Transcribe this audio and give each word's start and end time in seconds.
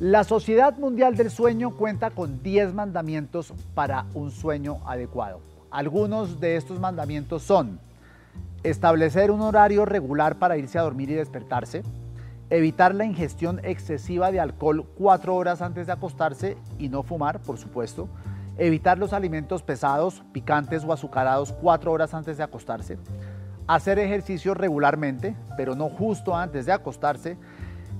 La 0.00 0.24
Sociedad 0.24 0.78
Mundial 0.78 1.14
del 1.14 1.30
Sueño 1.30 1.76
cuenta 1.76 2.10
con 2.10 2.42
10 2.42 2.72
mandamientos 2.72 3.52
para 3.74 4.06
un 4.14 4.30
sueño 4.30 4.78
adecuado. 4.86 5.42
Algunos 5.70 6.40
de 6.40 6.56
estos 6.56 6.80
mandamientos 6.80 7.42
son 7.42 7.78
establecer 8.62 9.30
un 9.30 9.42
horario 9.42 9.84
regular 9.84 10.38
para 10.38 10.56
irse 10.56 10.78
a 10.78 10.82
dormir 10.84 11.10
y 11.10 11.16
despertarse, 11.16 11.82
evitar 12.48 12.94
la 12.94 13.04
ingestión 13.04 13.60
excesiva 13.62 14.32
de 14.32 14.40
alcohol 14.40 14.86
cuatro 14.96 15.36
horas 15.36 15.60
antes 15.60 15.86
de 15.86 15.92
acostarse 15.92 16.56
y 16.78 16.88
no 16.88 17.02
fumar, 17.02 17.38
por 17.40 17.58
supuesto, 17.58 18.08
evitar 18.56 18.96
los 18.96 19.12
alimentos 19.12 19.62
pesados, 19.62 20.22
picantes 20.32 20.82
o 20.82 20.94
azucarados 20.94 21.52
cuatro 21.52 21.92
horas 21.92 22.14
antes 22.14 22.38
de 22.38 22.42
acostarse, 22.42 22.96
hacer 23.66 23.98
ejercicio 23.98 24.54
regularmente, 24.54 25.36
pero 25.58 25.74
no 25.74 25.90
justo 25.90 26.34
antes 26.34 26.64
de 26.64 26.72
acostarse, 26.72 27.36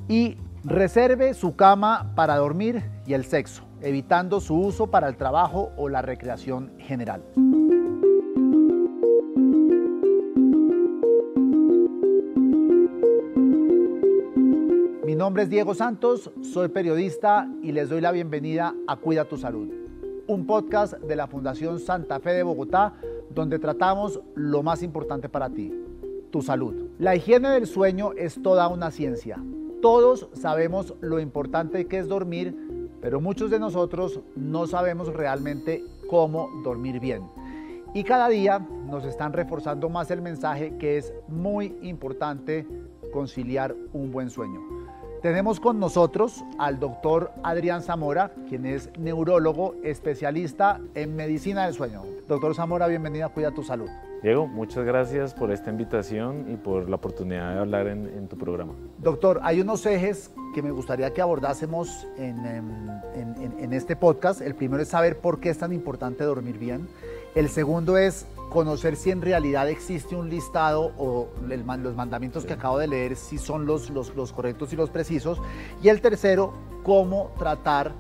y 0.08 0.38
reserve 0.64 1.34
su 1.34 1.56
cama 1.56 2.12
para 2.14 2.36
dormir 2.36 2.82
y 3.06 3.14
el 3.14 3.24
sexo, 3.24 3.64
evitando 3.80 4.40
su 4.40 4.54
uso 4.54 4.88
para 4.88 5.08
el 5.08 5.16
trabajo 5.16 5.72
o 5.76 5.88
la 5.88 6.02
recreación 6.02 6.72
general. 6.78 7.22
Mi 15.04 15.14
nombre 15.14 15.44
es 15.44 15.50
Diego 15.50 15.74
Santos, 15.74 16.30
soy 16.42 16.68
periodista 16.68 17.48
y 17.62 17.72
les 17.72 17.88
doy 17.88 18.00
la 18.00 18.12
bienvenida 18.12 18.74
a 18.86 18.96
Cuida 18.96 19.24
tu 19.24 19.36
Salud, 19.36 19.68
un 20.26 20.46
podcast 20.46 20.94
de 20.94 21.16
la 21.16 21.26
Fundación 21.26 21.78
Santa 21.78 22.20
Fe 22.20 22.30
de 22.30 22.42
Bogotá 22.42 22.94
donde 23.30 23.58
tratamos 23.58 24.20
lo 24.34 24.62
más 24.62 24.82
importante 24.82 25.28
para 25.28 25.50
ti, 25.50 25.72
tu 26.30 26.42
salud. 26.42 26.88
La 26.98 27.14
higiene 27.14 27.50
del 27.50 27.66
sueño 27.66 28.12
es 28.16 28.40
toda 28.42 28.68
una 28.68 28.90
ciencia. 28.90 29.38
Todos 29.82 30.28
sabemos 30.34 30.94
lo 31.00 31.20
importante 31.20 31.86
que 31.86 31.98
es 31.98 32.06
dormir, 32.06 32.54
pero 33.00 33.20
muchos 33.20 33.50
de 33.50 33.58
nosotros 33.58 34.20
no 34.36 34.66
sabemos 34.66 35.08
realmente 35.08 35.82
cómo 36.08 36.50
dormir 36.62 37.00
bien. 37.00 37.22
Y 37.94 38.04
cada 38.04 38.28
día 38.28 38.58
nos 38.58 39.06
están 39.06 39.32
reforzando 39.32 39.88
más 39.88 40.10
el 40.10 40.20
mensaje 40.20 40.76
que 40.76 40.98
es 40.98 41.14
muy 41.28 41.78
importante 41.80 42.66
conciliar 43.10 43.74
un 43.94 44.12
buen 44.12 44.28
sueño. 44.28 44.79
Tenemos 45.22 45.60
con 45.60 45.78
nosotros 45.78 46.42
al 46.58 46.80
doctor 46.80 47.30
Adrián 47.42 47.82
Zamora, 47.82 48.30
quien 48.48 48.64
es 48.64 48.88
neurólogo 48.98 49.74
especialista 49.84 50.80
en 50.94 51.14
medicina 51.14 51.66
del 51.66 51.74
sueño. 51.74 52.04
Doctor 52.26 52.54
Zamora, 52.54 52.86
bienvenido 52.86 53.26
a 53.26 53.28
Cuida 53.28 53.50
tu 53.50 53.62
Salud. 53.62 53.90
Diego, 54.22 54.46
muchas 54.46 54.86
gracias 54.86 55.34
por 55.34 55.50
esta 55.50 55.68
invitación 55.68 56.50
y 56.50 56.56
por 56.56 56.88
la 56.88 56.96
oportunidad 56.96 57.52
de 57.52 57.58
hablar 57.60 57.86
en, 57.88 58.28
tu 58.28 58.38
programa. 58.38 58.72
Doctor, 58.96 59.40
hay 59.42 59.60
unos 59.60 59.84
ejes 59.84 60.30
que 60.54 60.62
me 60.62 60.70
gustaría 60.70 61.12
que 61.12 61.20
abordásemos 61.20 62.06
en, 62.16 62.46
en 63.14 63.72
este 63.74 63.96
podcast. 63.96 64.40
El 64.40 64.54
primero 64.54 64.82
es 64.82 64.88
saber 64.88 65.18
por 65.18 65.38
qué 65.38 65.50
es 65.50 65.58
tan 65.58 65.74
importante 65.74 66.24
dormir 66.24 66.58
bien. 66.58 66.88
El 67.34 67.50
segundo 67.50 67.98
es 67.98 68.26
conocer 68.50 68.96
si 68.96 69.10
en 69.10 69.22
realidad 69.22 69.68
existe 69.68 70.14
un 70.14 70.28
listado 70.28 70.92
o 70.98 71.28
los 71.40 71.96
mandamientos 71.96 72.44
que 72.44 72.52
acabo 72.52 72.78
de 72.78 72.88
leer, 72.88 73.16
si 73.16 73.38
son 73.38 73.64
los, 73.64 73.88
los, 73.90 74.14
los 74.14 74.32
correctos 74.32 74.72
y 74.72 74.76
los 74.76 74.90
precisos. 74.90 75.40
Y 75.82 75.88
el 75.88 76.02
tercero, 76.02 76.52
cómo 76.82 77.32
tratar 77.38 77.94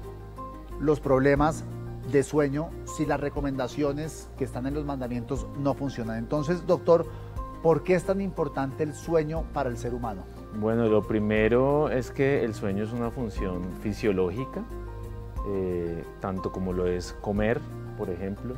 los 0.78 1.00
problemas 1.00 1.64
de 2.10 2.22
sueño 2.22 2.70
si 2.84 3.06
las 3.06 3.20
recomendaciones 3.20 4.28
que 4.36 4.44
están 4.44 4.66
en 4.66 4.74
los 4.74 4.84
mandamientos 4.84 5.46
no 5.58 5.74
funcionan. 5.74 6.18
Entonces, 6.18 6.66
doctor, 6.66 7.06
¿por 7.62 7.82
qué 7.82 7.94
es 7.94 8.04
tan 8.04 8.20
importante 8.20 8.82
el 8.82 8.94
sueño 8.94 9.44
para 9.52 9.68
el 9.68 9.76
ser 9.76 9.94
humano? 9.94 10.24
Bueno, 10.58 10.86
lo 10.88 11.02
primero 11.02 11.90
es 11.90 12.10
que 12.10 12.44
el 12.44 12.54
sueño 12.54 12.84
es 12.84 12.92
una 12.92 13.10
función 13.10 13.62
fisiológica, 13.80 14.64
eh, 15.48 16.04
tanto 16.20 16.50
como 16.50 16.72
lo 16.72 16.86
es 16.86 17.12
comer, 17.20 17.60
por 17.96 18.10
ejemplo, 18.10 18.56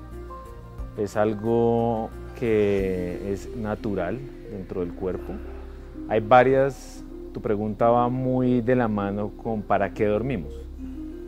es 0.97 1.17
algo 1.17 2.11
que 2.39 3.33
es 3.33 3.55
natural 3.57 4.19
dentro 4.51 4.81
del 4.81 4.93
cuerpo. 4.93 5.33
Hay 6.09 6.21
varias, 6.21 7.05
tu 7.33 7.41
pregunta 7.41 7.89
va 7.89 8.09
muy 8.09 8.61
de 8.61 8.77
la 8.77 8.89
mano 8.89 9.31
con 9.43 9.63
para 9.63 9.93
qué 9.95 10.07
dormimos. 10.07 10.53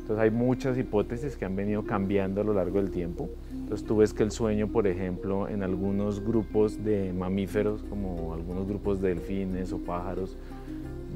Entonces 0.05 0.22
hay 0.22 0.31
muchas 0.31 0.77
hipótesis 0.77 1.37
que 1.37 1.47
han 1.47 1.56
venido 1.56 1.83
cambiando 1.84 2.43
a 2.43 2.44
lo 2.44 2.53
largo 2.53 2.78
del 2.78 2.91
tiempo. 2.91 3.31
Entonces 3.53 3.87
tú 3.87 3.97
ves 3.97 4.12
que 4.12 4.22
el 4.22 4.31
sueño, 4.31 4.69
por 4.69 4.87
ejemplo, 4.87 5.49
en 5.49 5.62
algunos 5.62 6.22
grupos 6.22 6.84
de 6.84 7.15
mamíferos, 7.15 7.83
como 7.84 8.34
algunos 8.34 8.69
grupos 8.69 9.00
de 9.00 9.09
delfines 9.09 9.72
o 9.72 9.78
pájaros, 9.78 10.37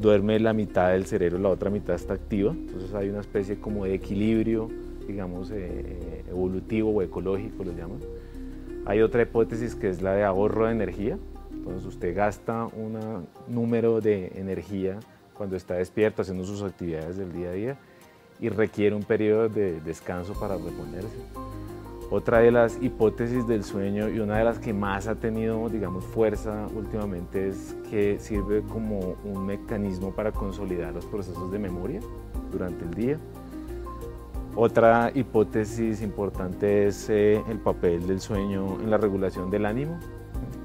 duerme 0.00 0.40
la 0.40 0.54
mitad 0.54 0.92
del 0.92 1.04
cerebro, 1.04 1.38
la 1.38 1.50
otra 1.50 1.68
mitad 1.68 1.94
está 1.94 2.14
activa. 2.14 2.52
Entonces 2.52 2.94
hay 2.94 3.10
una 3.10 3.20
especie 3.20 3.60
como 3.60 3.84
de 3.84 3.92
equilibrio, 3.92 4.70
digamos, 5.06 5.50
eh, 5.50 5.56
eh, 5.58 6.24
evolutivo 6.30 6.90
o 6.90 7.02
ecológico, 7.02 7.64
lo 7.64 7.72
llaman. 7.72 7.98
Hay 8.88 9.02
otra 9.02 9.20
hipótesis 9.20 9.74
que 9.74 9.90
es 9.90 10.00
la 10.00 10.14
de 10.14 10.24
ahorro 10.24 10.64
de 10.64 10.72
energía. 10.72 11.18
Entonces 11.52 11.84
usted 11.84 12.16
gasta 12.16 12.64
un 12.64 13.26
número 13.46 14.00
de 14.00 14.32
energía 14.34 14.98
cuando 15.34 15.56
está 15.56 15.74
despierto 15.74 16.22
haciendo 16.22 16.44
sus 16.44 16.62
actividades 16.62 17.18
del 17.18 17.30
día 17.30 17.50
a 17.50 17.52
día 17.52 17.76
y 18.40 18.48
requiere 18.48 18.96
un 18.96 19.02
periodo 19.02 19.50
de 19.50 19.78
descanso 19.82 20.32
para 20.40 20.56
reponerse. 20.56 21.18
Otra 22.10 22.38
de 22.38 22.50
las 22.50 22.82
hipótesis 22.82 23.46
del 23.46 23.62
sueño 23.62 24.08
y 24.08 24.20
una 24.20 24.38
de 24.38 24.44
las 24.44 24.58
que 24.58 24.72
más 24.72 25.06
ha 25.06 25.16
tenido, 25.16 25.68
digamos, 25.68 26.04
fuerza 26.04 26.66
últimamente 26.74 27.48
es 27.48 27.76
que 27.90 28.18
sirve 28.18 28.62
como 28.62 29.16
un 29.22 29.44
mecanismo 29.44 30.14
para 30.14 30.32
consolidar 30.32 30.94
los 30.94 31.04
procesos 31.04 31.52
de 31.52 31.58
memoria 31.58 32.00
durante 32.50 32.86
el 32.86 32.94
día. 32.94 33.18
Otra 34.60 35.12
hipótesis 35.14 36.02
importante 36.02 36.88
es 36.88 37.08
eh, 37.10 37.40
el 37.48 37.60
papel 37.60 38.08
del 38.08 38.20
sueño 38.20 38.80
en 38.80 38.90
la 38.90 38.96
regulación 38.96 39.52
del 39.52 39.64
ánimo. 39.64 40.00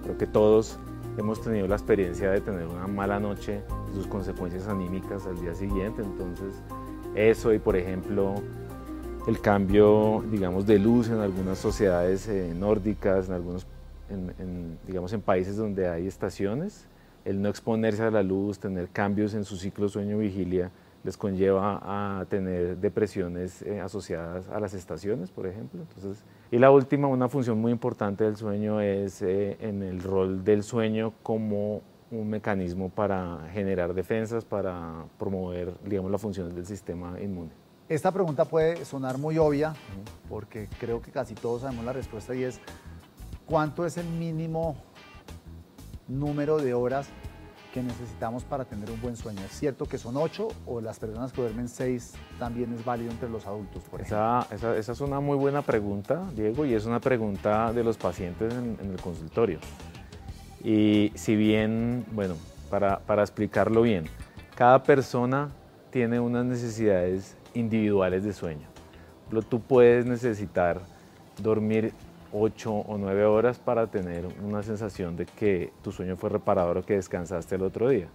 Creo 0.02 0.18
que 0.18 0.26
todos 0.26 0.80
hemos 1.16 1.44
tenido 1.44 1.68
la 1.68 1.76
experiencia 1.76 2.32
de 2.32 2.42
tener 2.42 2.66
una 2.66 2.88
mala 2.88 3.20
noche 3.20 3.62
y 3.92 3.96
sus 3.96 4.08
consecuencias 4.08 4.68
anímicas 4.68 5.28
al 5.28 5.40
día 5.40 5.54
siguiente. 5.54 6.02
Entonces, 6.02 6.56
eso 7.14 7.54
y, 7.54 7.60
por 7.60 7.76
ejemplo, 7.76 8.34
el 9.28 9.40
cambio, 9.42 10.24
digamos, 10.32 10.66
de 10.66 10.80
luz 10.80 11.10
en 11.10 11.20
algunas 11.20 11.60
sociedades 11.60 12.28
eh, 12.28 12.52
nórdicas, 12.58 13.28
en 13.28 13.36
algunos, 13.36 13.68
digamos, 14.88 15.14
en 15.14 15.22
países 15.22 15.56
donde 15.56 15.88
hay 15.88 16.08
estaciones, 16.08 16.88
el 17.26 17.40
no 17.44 17.48
exponerse 17.48 18.02
a 18.02 18.10
la 18.10 18.24
luz, 18.24 18.58
tener 18.58 18.90
cambios 18.90 19.36
en 19.36 19.44
su 19.44 19.56
ciclo 19.56 19.88
sueño-vigilia, 19.88 20.72
les 21.04 21.18
conlleva 21.18 21.80
a 21.84 22.26
tener 22.26 22.78
depresiones 22.78 23.62
eh, 23.64 23.82
asociadas 23.82 24.48
a 24.50 24.60
las 24.60 24.74
estaciones, 24.74 25.32
por 25.32 25.48
ejemplo. 25.48 25.82
Entonces, 25.82 26.24
y 26.50 26.58
la 26.58 26.72
última, 26.72 27.08
una 27.08 27.28
función 27.28 27.60
muy 27.60 27.72
importante 27.72 28.24
del 28.24 28.38
sueño 28.38 28.80
es 28.80 29.22
eh, 29.22 29.58
en 29.60 29.84
el 29.84 30.02
rol 30.02 30.44
del 30.44 30.64
sueño 30.64 31.14
como 31.22 31.82
un 32.10 32.30
mecanismo 32.30 32.90
para 32.90 33.50
generar 33.52 33.94
defensas, 33.94 34.46
para 34.46 35.06
promover, 35.18 35.74
digamos, 35.84 36.12
las 36.12 36.22
funciones 36.22 36.56
del 36.56 36.66
sistema 36.66 37.20
inmune. 37.20 37.52
Esta 37.90 38.12
pregunta 38.12 38.46
puede 38.46 38.86
sonar 38.86 39.18
muy 39.18 39.38
obvia, 39.38 39.74
porque 40.30 40.70
creo 40.80 41.02
que 41.02 41.12
casi 41.12 41.34
todos 41.36 41.64
sabemos 41.64 41.84
la 41.84 41.92
respuesta 41.92 42.34
y 42.34 42.44
es, 42.44 42.62
¿cuánto 43.46 43.86
es 43.86 43.98
el 43.98 44.08
mínimo 44.08 44.78
número 46.08 46.58
de 46.58 46.74
horas 46.74 47.10
que 47.74 47.82
necesitamos 47.82 48.44
para 48.44 48.66
tener 48.66 48.90
un 48.92 49.02
buen 49.02 49.18
sueño? 49.18 49.42
¿Es 49.44 49.60
cierto 49.60 49.86
que 49.86 49.98
son 49.98 50.16
ocho 50.16 50.50
o 50.68 50.80
las 50.80 51.00
personas 51.00 51.34
que 51.34 51.42
duermen 51.42 51.68
seis 51.68 52.14
también 52.38 52.72
es 52.72 52.86
válido 52.86 53.12
entre 53.12 53.28
los 53.28 53.48
adultos? 53.48 53.84
esa, 54.00 54.48
esa, 54.52 54.78
esa, 54.78 54.92
es 54.92 55.02
una 55.02 55.20
muy 55.20 55.36
buena 55.36 55.64
pregunta, 55.64 56.24
Diego, 56.36 56.66
y 56.66 56.76
es 56.76 56.86
una 56.86 57.00
pregunta 57.00 57.74
de 57.74 57.84
los 57.84 57.98
pacientes 57.98 58.54
en, 58.54 58.78
el 58.80 59.02
consultorio. 59.02 59.60
Y 60.64 61.12
si 61.16 61.36
bien, 61.36 62.06
bueno, 62.12 62.36
para, 62.70 63.00
para 63.00 63.24
explicarlo 63.24 63.82
bien, 63.82 64.06
cada 64.56 64.84
persona 64.84 65.50
tiene 65.90 66.20
unas 66.20 66.46
necesidades 66.46 67.36
individuales 67.56 68.24
de 68.24 68.34
sueño. 68.34 68.68
Tú 69.50 69.62
puedes 69.62 70.06
necesitar 70.06 70.80
dormir 71.42 71.92
8 72.34 72.72
o 72.74 72.98
9 72.98 73.26
horas 73.26 73.60
para 73.60 73.88
tener 73.88 74.26
una 74.44 74.64
sensación 74.64 75.16
de 75.16 75.26
que 75.26 75.72
tu 75.84 75.92
sueño 75.92 76.18
fue 76.18 76.30
reparador 76.30 76.80
o 76.80 76.86
que 76.86 76.96
descansaste 76.96 77.56
el 77.56 77.62
otro 77.62 77.90
día. 77.90 78.08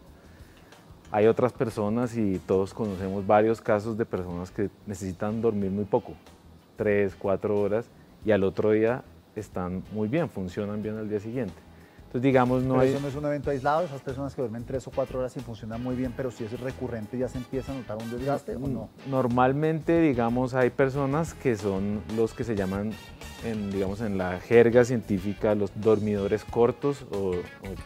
Hay 1.10 1.26
otras 1.26 1.52
personas 1.52 2.16
y 2.16 2.38
todos 2.40 2.74
conocemos 2.74 3.26
varios 3.26 3.60
casos 3.60 3.96
de 3.96 4.04
personas 4.04 4.50
que 4.50 4.68
necesitan 4.86 5.40
dormir 5.40 5.70
muy 5.70 5.84
poco, 5.84 6.12
3, 6.76 7.14
4 7.18 7.60
horas, 7.60 7.88
y 8.24 8.32
al 8.32 8.44
otro 8.44 8.72
día 8.72 9.04
están 9.36 9.82
muy 9.92 10.08
bien, 10.08 10.28
funcionan 10.28 10.82
bien 10.82 10.98
al 10.98 11.08
día 11.08 11.20
siguiente. 11.20 11.67
Entonces, 12.08 12.22
digamos, 12.22 12.62
no 12.62 12.80
Eso 12.80 13.00
no 13.00 13.08
es 13.08 13.14
un 13.16 13.26
evento 13.26 13.50
aislado, 13.50 13.84
esas 13.84 14.00
personas 14.00 14.34
que 14.34 14.40
duermen 14.40 14.64
tres 14.64 14.86
o 14.86 14.90
cuatro 14.90 15.18
horas 15.18 15.36
y 15.36 15.40
funcionan 15.40 15.82
muy 15.82 15.94
bien, 15.94 16.14
pero 16.16 16.30
si 16.30 16.42
es 16.42 16.58
recurrente 16.58 17.18
ya 17.18 17.28
se 17.28 17.36
empieza 17.36 17.70
a 17.70 17.74
notar 17.74 17.98
un 17.98 18.10
desgaste 18.10 18.56
o 18.56 18.60
no. 18.60 18.88
Normalmente, 19.10 20.00
digamos, 20.00 20.54
hay 20.54 20.70
personas 20.70 21.34
que 21.34 21.54
son 21.54 22.00
los 22.16 22.32
que 22.32 22.44
se 22.44 22.56
llaman, 22.56 22.92
en, 23.44 23.70
digamos, 23.70 24.00
en 24.00 24.16
la 24.16 24.40
jerga 24.40 24.86
científica, 24.86 25.54
los 25.54 25.70
dormidores 25.74 26.46
cortos 26.46 27.04
o, 27.12 27.32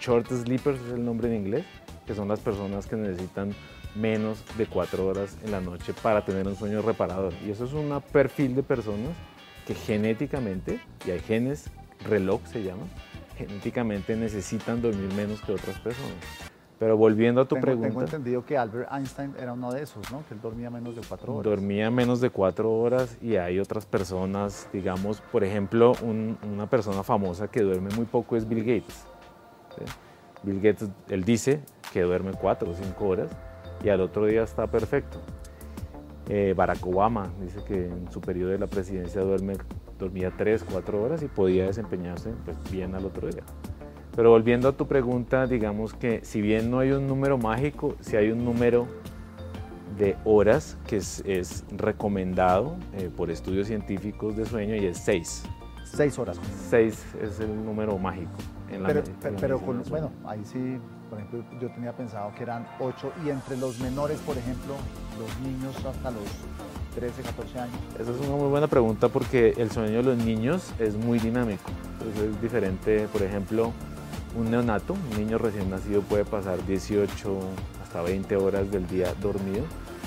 short 0.00 0.28
sleepers 0.28 0.80
es 0.82 0.92
el 0.92 1.04
nombre 1.04 1.26
en 1.26 1.42
inglés, 1.44 1.66
que 2.06 2.14
son 2.14 2.28
las 2.28 2.38
personas 2.38 2.86
que 2.86 2.94
necesitan 2.94 3.50
menos 3.96 4.44
de 4.56 4.66
cuatro 4.66 5.04
horas 5.04 5.36
en 5.44 5.50
la 5.50 5.60
noche 5.60 5.94
para 6.00 6.24
tener 6.24 6.46
un 6.46 6.54
sueño 6.54 6.80
reparador. 6.80 7.34
Y 7.44 7.50
eso 7.50 7.64
es 7.64 7.72
un 7.72 8.00
perfil 8.12 8.54
de 8.54 8.62
personas 8.62 9.16
que 9.66 9.74
genéticamente, 9.74 10.78
y 11.04 11.10
hay 11.10 11.18
genes, 11.18 11.70
reloj 12.08 12.40
se 12.46 12.62
llama, 12.62 12.84
genéticamente 13.46 14.16
necesitan 14.16 14.80
dormir 14.80 15.12
menos 15.14 15.40
que 15.42 15.52
otras 15.52 15.78
personas. 15.80 16.16
Pero 16.78 16.96
volviendo 16.96 17.40
a 17.40 17.44
tu 17.44 17.54
pregunta. 17.60 17.88
Tengo 17.88 18.02
entendido 18.02 18.44
que 18.44 18.58
Albert 18.58 18.92
Einstein 18.92 19.34
era 19.38 19.52
uno 19.52 19.70
de 19.72 19.82
esos, 19.82 20.10
¿no? 20.10 20.24
Que 20.26 20.34
él 20.34 20.40
dormía 20.40 20.68
menos 20.68 20.96
de 20.96 21.02
cuatro 21.08 21.34
horas. 21.34 21.44
Dormía 21.44 21.90
menos 21.92 22.20
de 22.20 22.30
cuatro 22.30 22.72
horas 22.72 23.16
y 23.22 23.36
hay 23.36 23.60
otras 23.60 23.86
personas, 23.86 24.68
digamos, 24.72 25.20
por 25.20 25.44
ejemplo, 25.44 25.92
una 26.02 26.68
persona 26.68 27.04
famosa 27.04 27.46
que 27.46 27.62
duerme 27.62 27.90
muy 27.94 28.04
poco 28.04 28.36
es 28.36 28.48
Bill 28.48 28.64
Gates. 28.64 29.06
Bill 30.42 30.60
Gates, 30.60 30.88
él 31.08 31.22
dice 31.24 31.60
que 31.92 32.02
duerme 32.02 32.32
cuatro 32.32 32.70
o 32.70 32.74
cinco 32.74 33.06
horas 33.06 33.30
y 33.84 33.88
al 33.88 34.00
otro 34.00 34.26
día 34.26 34.42
está 34.42 34.66
perfecto. 34.66 35.18
Eh, 36.28 36.54
Barack 36.56 36.84
Obama 36.86 37.30
dice 37.40 37.62
que 37.64 37.86
en 37.86 38.10
su 38.10 38.20
periodo 38.20 38.50
de 38.50 38.58
la 38.58 38.66
presidencia 38.66 39.22
duerme, 39.22 39.54
dormía 40.02 40.32
tres, 40.36 40.64
cuatro 40.68 41.02
horas 41.02 41.22
y 41.22 41.28
podía 41.28 41.66
desempeñarse 41.66 42.30
pues, 42.44 42.56
bien 42.70 42.94
al 42.94 43.04
otro 43.06 43.28
día. 43.28 43.42
Pero 44.14 44.30
volviendo 44.30 44.68
a 44.68 44.72
tu 44.72 44.86
pregunta, 44.86 45.46
digamos 45.46 45.94
que 45.94 46.24
si 46.24 46.42
bien 46.42 46.70
no 46.70 46.80
hay 46.80 46.90
un 46.92 47.06
número 47.06 47.38
mágico, 47.38 47.96
si 48.00 48.16
hay 48.16 48.30
un 48.30 48.44
número 48.44 48.86
de 49.96 50.16
horas 50.24 50.76
que 50.86 50.96
es, 50.96 51.64
recomendado 51.76 52.76
eh, 52.94 53.10
por 53.14 53.30
estudios 53.30 53.68
científicos 53.68 54.36
de 54.36 54.44
sueño 54.44 54.74
y 54.76 54.86
es 54.86 54.98
6. 54.98 55.44
6 55.84 56.18
horas. 56.18 56.40
6 56.70 57.14
es 57.22 57.40
el 57.40 57.64
número 57.64 57.96
mágico. 57.98 58.30
En 58.70 58.82
pero, 58.84 59.02
pero, 59.38 59.58
bueno, 59.58 60.10
ahí 60.24 60.40
sí, 60.44 60.78
por 61.10 61.18
ejemplo, 61.18 61.44
yo 61.60 61.70
tenía 61.72 61.94
pensado 61.94 62.32
que 62.34 62.42
eran 62.42 62.66
8 62.80 63.12
y 63.24 63.28
entre 63.28 63.56
los 63.58 63.78
menores, 63.80 64.18
por 64.20 64.36
ejemplo, 64.36 64.74
los 65.18 65.40
niños 65.40 65.76
hasta 65.84 66.10
los 66.10 66.24
13, 66.94 67.22
14 67.22 67.58
años. 67.58 67.76
Esa 67.98 68.10
es 68.10 68.18
una 68.18 68.36
muy 68.36 68.48
buena 68.48 68.66
pregunta 68.66 69.08
porque 69.08 69.54
el 69.56 69.70
sueño 69.70 69.98
de 69.98 70.02
los 70.02 70.16
niños 70.16 70.72
es 70.78 70.94
muy 70.94 71.18
dinámico. 71.18 71.70
Entonces 71.98 72.34
es 72.34 72.42
diferente, 72.42 73.08
por 73.12 73.22
ejemplo, 73.22 73.72
un 74.36 74.50
neonato, 74.50 74.94
un 74.94 75.18
niño 75.18 75.38
recién 75.38 75.70
nacido 75.70 76.02
puede 76.02 76.24
pasar 76.24 76.64
18 76.66 77.38
hasta 77.82 78.02
20 78.02 78.36
horas 78.36 78.70
del 78.70 78.86
día 78.88 79.14
dormido 79.20 79.64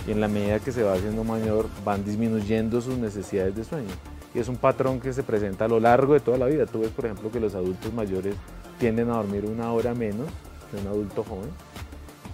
y 0.08 0.12
en 0.12 0.22
la 0.22 0.28
medida 0.28 0.60
que 0.60 0.72
se 0.72 0.84
va 0.84 0.94
haciendo 0.94 1.24
mayor 1.24 1.68
van 1.84 2.06
disminuyendo 2.06 2.82
sus 2.82 2.98
necesidades 2.98 3.56
de 3.56 3.64
sueño. 3.64 3.92
Y 4.34 4.40
es 4.40 4.48
un 4.48 4.58
patrón 4.58 5.00
que 5.00 5.14
se 5.14 5.24
presenta 5.24 5.66
a 5.66 5.68
lo 5.68 5.80
largo 5.80 6.14
de 6.14 6.20
toda 6.20 6.38
la 6.38 6.46
vida. 6.48 6.66
Tú 6.66 6.82
ves, 6.82 6.90
por 6.90 7.06
ejemplo, 7.06 7.32
que 7.32 7.40
los 7.40 7.56
adultos 7.56 7.94
mayores 7.94 8.36
tienden 8.80 9.10
a 9.10 9.16
dormir 9.16 9.46
una 9.46 9.72
hora 9.72 9.94
menos 9.94 10.28
que 10.70 10.78
un 10.78 10.88
adulto 10.88 11.24
joven. 11.24 11.50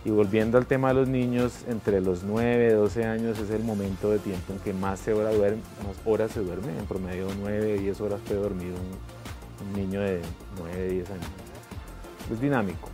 Y 0.04 0.10
volviendo 0.10 0.58
al 0.58 0.66
tema 0.66 0.90
de 0.90 0.94
los 0.96 1.08
niños, 1.08 1.64
entre 1.68 2.02
los 2.02 2.24
9 2.24 2.70
y 2.72 2.74
12 2.74 3.06
años 3.06 3.40
es 3.40 3.52
el 3.52 3.64
momento 3.64 4.10
de 4.10 4.20
tiempo 4.20 4.54
en 4.54 4.60
que 4.60 4.74
más, 4.74 5.00
se 5.00 5.14
hora 5.14 5.32
duerme, 5.32 5.62
más 5.86 5.96
horas 6.06 6.32
se 6.32 6.40
duerme. 6.40 6.78
En 6.78 6.86
promedio 6.86 7.28
9, 7.40 7.80
10 7.80 8.02
horas 8.02 8.20
puede 8.28 8.42
dormir 8.42 8.74
un, 8.74 9.68
un 9.68 9.74
niño 9.74 10.02
de 10.02 10.22
9, 10.58 10.90
10 10.90 11.10
años 11.12 11.28
es 12.34 12.42
dinámico. 12.42 12.90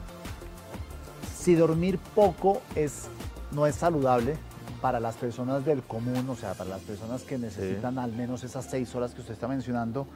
Si 1.35 1.55
dormir 1.55 1.97
poco 2.15 2.61
es, 2.75 3.07
no 3.51 3.65
es 3.65 3.75
saludable 3.75 4.35
para 4.81 4.99
las 4.99 5.15
personas 5.15 5.65
del 5.65 5.81
común, 5.81 6.29
o 6.29 6.35
sea, 6.35 6.53
para 6.53 6.71
las 6.71 6.81
personas 6.81 7.23
que 7.23 7.37
necesitan 7.37 7.97
al 7.97 8.11
menos 8.11 8.43
esas 8.43 8.65
seis 8.65 8.93
horas 8.95 9.13
que 9.13 9.21
usted 9.21 9.33
está 9.33 9.47
mencionando, 9.47 10.07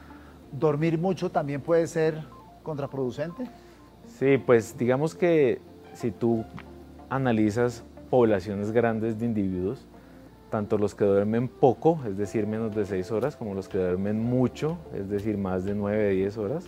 ¿dormir 0.52 0.98
mucho 0.98 1.30
también 1.30 1.60
puede 1.60 1.86
ser 1.86 2.22
contraproducente? 2.62 3.48
Sí, 4.18 4.38
pues 4.38 4.76
digamos 4.76 5.14
que 5.14 5.60
si 5.94 6.10
tú 6.10 6.44
analizas 7.12 7.84
poblaciones 8.08 8.72
grandes 8.72 9.18
de 9.18 9.26
individuos, 9.26 9.86
tanto 10.50 10.78
los 10.78 10.94
que 10.94 11.04
duermen 11.04 11.46
poco, 11.46 12.00
es 12.06 12.16
decir, 12.16 12.46
menos 12.46 12.74
de 12.74 12.86
seis 12.86 13.10
horas, 13.10 13.36
como 13.36 13.54
los 13.54 13.68
que 13.68 13.76
duermen 13.76 14.18
mucho, 14.18 14.78
es 14.94 15.10
decir, 15.10 15.36
más 15.36 15.64
de 15.64 15.74
nueve, 15.74 16.10
diez 16.10 16.38
horas, 16.38 16.64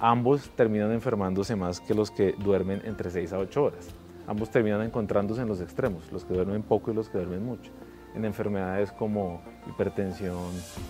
ambos 0.00 0.50
terminan 0.56 0.92
enfermándose 0.92 1.56
más 1.56 1.78
que 1.78 1.94
los 1.94 2.10
que 2.10 2.34
duermen 2.38 2.80
entre 2.84 3.10
6 3.10 3.34
a 3.34 3.38
8 3.38 3.62
horas. 3.62 3.88
Ambos 4.26 4.50
terminan 4.50 4.82
encontrándose 4.82 5.42
en 5.42 5.48
los 5.48 5.60
extremos, 5.60 6.10
los 6.10 6.24
que 6.24 6.34
duermen 6.34 6.62
poco 6.62 6.90
y 6.90 6.94
los 6.94 7.08
que 7.08 7.18
duermen 7.18 7.44
mucho, 7.44 7.70
en 8.14 8.24
enfermedades 8.24 8.92
como 8.92 9.42
hipertensión, 9.68 10.48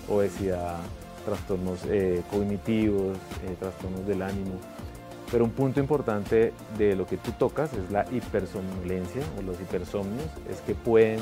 obesidad, 0.09 0.79
trastornos 1.25 1.85
eh, 1.89 2.23
cognitivos, 2.31 3.17
eh, 3.45 3.57
trastornos 3.59 4.07
del 4.07 4.23
ánimo. 4.23 4.55
Pero 5.33 5.45
un 5.45 5.51
punto 5.51 5.81
importante 5.81 6.53
de 6.79 6.95
lo 6.95 7.07
que 7.07 7.17
tú 7.17 7.33
tocas 7.33 7.73
es 7.73 7.91
la 7.91 8.07
hipersomnolencia 8.13 9.23
o 9.39 9.43
los 9.43 9.61
hipersomnios, 9.61 10.29
es 10.49 10.61
que 10.61 10.77
pueden 10.77 11.19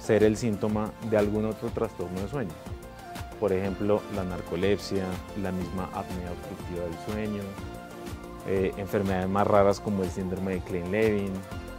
ser 0.00 0.24
el 0.24 0.36
síntoma 0.36 0.90
de 1.10 1.18
algún 1.18 1.44
otro 1.44 1.68
trastorno 1.68 2.20
de 2.20 2.28
sueño 2.28 2.54
por 3.38 3.52
ejemplo, 3.52 4.00
la 4.14 4.24
narcolepsia, 4.24 5.04
la 5.42 5.52
misma 5.52 5.84
apnea 5.92 6.32
obstructiva 6.32 6.84
del 6.84 7.14
sueño, 7.14 7.42
eh, 8.46 8.72
enfermedades 8.76 9.28
más 9.28 9.46
raras 9.46 9.80
como 9.80 10.02
el 10.02 10.10
síndrome 10.10 10.54
de 10.54 10.60
Klein-Levin, 10.60 11.32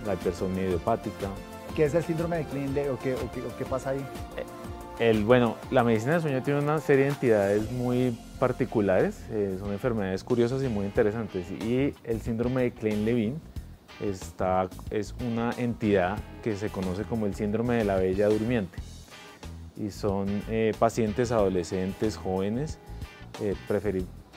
la 0.05 0.13
hipersomnia 0.13 0.65
idiopática. 0.65 1.29
¿Qué 1.75 1.85
es 1.85 1.93
el 1.93 2.03
síndrome 2.03 2.37
de 2.37 2.45
Klein-Levin 2.45 2.91
o, 2.91 2.99
qué, 2.99 3.65
pasa 3.65 3.91
ahí? 3.91 4.05
Bueno, 5.25 5.57
la 5.69 5.83
medicina 5.83 6.13
del 6.13 6.21
sueño 6.21 6.41
tiene 6.41 6.59
una 6.59 6.79
serie 6.79 7.05
de 7.05 7.11
entidades 7.11 7.71
muy 7.71 8.17
particulares, 8.39 9.23
eh, 9.29 9.55
son 9.59 9.71
enfermedades 9.71 10.23
curiosas 10.23 10.63
y 10.63 10.69
muy 10.69 10.87
interesantes. 10.87 11.51
Y 11.51 11.93
el 12.03 12.21
síndrome 12.21 12.63
de 12.63 12.73
Klein-Levin 12.73 13.39
es 14.89 15.15
una 15.25 15.51
entidad 15.57 16.17
que 16.43 16.55
se 16.55 16.69
conoce 16.69 17.03
como 17.03 17.27
el 17.27 17.35
síndrome 17.35 17.75
de 17.75 17.83
la 17.83 17.95
bella 17.97 18.27
durmiente 18.27 18.79
y 19.75 19.91
son 19.91 20.27
eh, 20.49 20.73
pacientes 20.79 21.31
adolescentes, 21.31 22.17
jóvenes, 22.17 22.79
eh, 23.41 23.55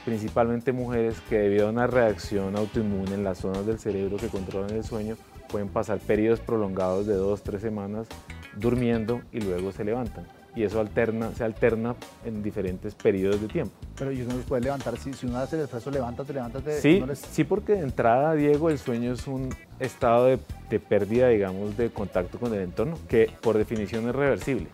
principalmente 0.04 0.72
mujeres 0.72 1.20
que 1.30 1.38
debido 1.38 1.68
a 1.68 1.70
una 1.70 1.86
reacción 1.86 2.56
autoinmune 2.56 3.14
en 3.14 3.24
las 3.24 3.38
zonas 3.38 3.64
del 3.64 3.78
cerebro 3.78 4.18
que 4.18 4.28
controlan 4.28 4.70
el 4.76 4.84
sueño, 4.84 5.16
pueden 5.48 5.68
pasar 5.68 5.98
periodos 6.00 6.40
prolongados 6.40 7.06
de 7.06 7.14
dos, 7.14 7.42
tres 7.42 7.62
semanas 7.62 8.06
durmiendo 8.56 9.22
y 9.32 9.40
luego 9.40 9.72
se 9.72 9.84
levantan. 9.84 10.39
Y 10.54 10.64
eso 10.64 10.80
alterna, 10.80 11.32
se 11.32 11.44
alterna 11.44 11.94
en 12.24 12.42
diferentes 12.42 12.94
periodos 12.94 13.40
de 13.40 13.48
tiempo. 13.48 13.74
Pero 13.96 14.10
y 14.10 14.22
uno 14.22 14.34
los 14.34 14.44
puede 14.44 14.62
levantar, 14.62 14.96
si, 14.98 15.12
si 15.12 15.26
uno 15.26 15.38
hace 15.38 15.56
el 15.56 15.62
esfuerzo, 15.62 15.90
levántate, 15.90 16.32
levántate. 16.32 16.80
Sí, 16.80 17.02
sí, 17.30 17.44
porque 17.44 17.74
de 17.74 17.80
entrada, 17.80 18.34
Diego, 18.34 18.70
el 18.70 18.78
sueño 18.78 19.12
es 19.12 19.26
un 19.26 19.54
estado 19.78 20.26
de, 20.26 20.38
de 20.68 20.80
pérdida, 20.80 21.28
digamos, 21.28 21.76
de 21.76 21.90
contacto 21.90 22.38
con 22.38 22.52
el 22.52 22.60
entorno, 22.60 22.96
que 23.08 23.30
por 23.40 23.56
definición 23.56 24.08
es 24.08 24.14
reversible 24.14 24.68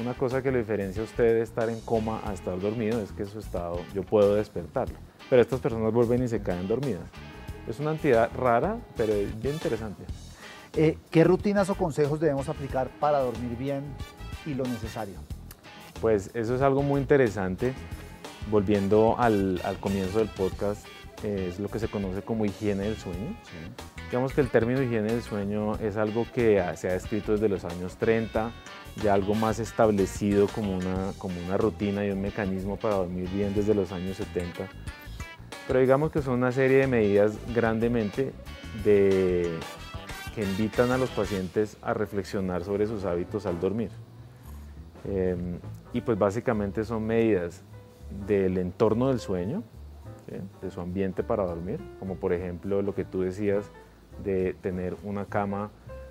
una 0.00 0.14
cosa 0.14 0.42
que 0.42 0.50
lo 0.50 0.58
diferencia 0.58 1.02
a 1.02 1.04
usted 1.04 1.34
de 1.34 1.42
estar 1.42 1.68
en 1.68 1.80
coma 1.80 2.20
a 2.24 2.32
estar 2.32 2.58
dormido 2.58 3.00
es 3.00 3.12
que 3.12 3.26
su 3.26 3.38
estado 3.38 3.80
yo 3.94 4.02
puedo 4.02 4.34
despertarlo. 4.34 4.96
Pero 5.28 5.42
estas 5.42 5.60
personas 5.60 5.92
vuelven 5.92 6.22
y 6.22 6.28
se 6.28 6.42
caen 6.42 6.68
dormidas. 6.68 7.04
Es 7.68 7.80
una 7.80 7.92
entidad 7.92 8.30
rara, 8.36 8.78
pero 8.96 9.14
bien 9.14 9.54
interesante. 9.54 10.04
Eh, 10.76 10.98
¿Qué 11.10 11.24
rutinas 11.24 11.70
o 11.70 11.74
consejos 11.76 12.20
debemos 12.20 12.48
aplicar 12.48 12.88
para 13.00 13.20
dormir 13.20 13.56
bien 13.56 13.84
y 14.46 14.54
lo 14.54 14.64
necesario? 14.64 15.14
Pues 16.00 16.30
eso 16.34 16.54
es 16.54 16.62
algo 16.62 16.82
muy 16.82 17.00
interesante. 17.00 17.72
Volviendo 18.50 19.16
al, 19.18 19.60
comienzo 19.80 20.18
del 20.18 20.28
podcast, 20.28 20.86
eh, 21.22 21.46
es 21.50 21.58
lo 21.58 21.68
que 21.68 21.78
se 21.78 21.88
conoce 21.88 22.22
como 22.22 22.44
higiene 22.44 22.84
del 22.84 22.96
sueño. 22.96 23.36
Digamos 24.06 24.34
que 24.34 24.42
el 24.42 24.50
término 24.50 24.82
higiene 24.82 25.12
del 25.12 25.22
sueño 25.22 25.76
es 25.76 25.96
algo 25.96 26.26
que 26.32 26.62
se 26.76 26.88
ha 26.88 26.94
escrito 26.94 27.32
desde 27.32 27.48
los 27.48 27.64
años 27.64 27.96
30 27.96 28.52
ya 29.02 29.14
algo 29.14 29.34
más 29.34 29.58
establecido 29.58 30.46
como 30.48 30.76
una, 30.76 31.12
como 31.18 31.34
una 31.44 31.56
rutina 31.56 32.04
y 32.06 32.10
un 32.10 32.20
mecanismo 32.20 32.76
para 32.76 32.96
dormir 32.96 33.28
bien 33.30 33.54
desde 33.54 33.74
los 33.74 33.92
años 33.92 34.16
70. 34.16 34.68
Pero 35.66 35.80
digamos 35.80 36.12
que 36.12 36.22
son 36.22 36.34
una 36.34 36.52
serie 36.52 36.78
de 36.78 36.86
medidas 36.86 37.32
grandemente 37.54 38.32
de, 38.84 39.58
que 40.34 40.42
invitan 40.42 40.90
a 40.90 40.98
los 40.98 41.10
pacientes 41.10 41.76
a 41.82 41.94
reflexionar 41.94 42.64
sobre 42.64 42.86
sus 42.86 43.04
hábitos 43.04 43.46
al 43.46 43.60
dormir. 43.60 43.90
Em, 45.04 45.58
y 45.92 46.00
pues 46.00 46.18
básicamente 46.18 46.84
son 46.84 47.06
medidas 47.06 47.62
del 48.26 48.58
entorno 48.58 49.08
del 49.08 49.20
sueño, 49.20 49.62
de 50.62 50.70
su 50.70 50.80
ambiente 50.80 51.22
para 51.22 51.44
dormir, 51.44 51.80
como 51.98 52.16
por 52.16 52.32
ejemplo 52.32 52.80
lo 52.80 52.94
que 52.94 53.04
tú 53.04 53.20
decías 53.20 53.70
de 54.22 54.54
tener 54.54 54.96
una 55.04 55.26
cama 55.26 55.70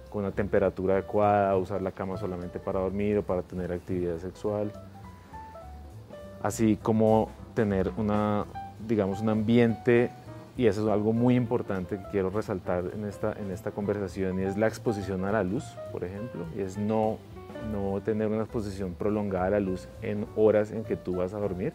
con 0.09 0.23
una 0.23 0.31
temperatura 0.31 0.93
adecuada, 0.93 1.57
usar 1.57 1.81
la 1.81 1.91
cama 1.91 2.17
solamente 2.17 2.59
para 2.59 2.79
dormir 2.79 3.17
o 3.17 3.23
para 3.23 3.41
tener 3.41 3.71
actividad 3.71 4.19
sexual, 4.19 4.71
así 6.43 6.77
como 6.77 7.29
tener 7.55 7.91
una, 7.97 8.45
digamos, 8.87 9.21
un 9.21 9.29
ambiente, 9.29 10.11
y 10.55 10.67
eso 10.67 10.83
es 10.83 10.93
algo 10.93 11.13
muy 11.13 11.35
importante 11.35 11.97
que 11.97 12.03
quiero 12.11 12.29
resaltar 12.29 12.91
en 12.93 13.05
esta, 13.05 13.33
en 13.33 13.49
esta 13.49 13.71
conversación, 13.71 14.39
y 14.39 14.43
es 14.43 14.55
la 14.55 14.67
exposición 14.67 15.25
a 15.25 15.31
la 15.31 15.43
luz, 15.43 15.63
por 15.91 16.03
ejemplo, 16.03 16.45
y 16.55 16.61
es 16.61 16.77
no, 16.77 17.17
no 17.71 17.99
tener 18.01 18.27
una 18.27 18.43
exposición 18.43 18.93
prolongada 18.93 19.45
a 19.47 19.49
la 19.51 19.59
luz 19.59 19.87
en 20.01 20.25
horas 20.35 20.71
en 20.71 20.83
que 20.83 20.95
tú 20.95 21.15
vas 21.17 21.33
a 21.33 21.39
dormir. 21.39 21.73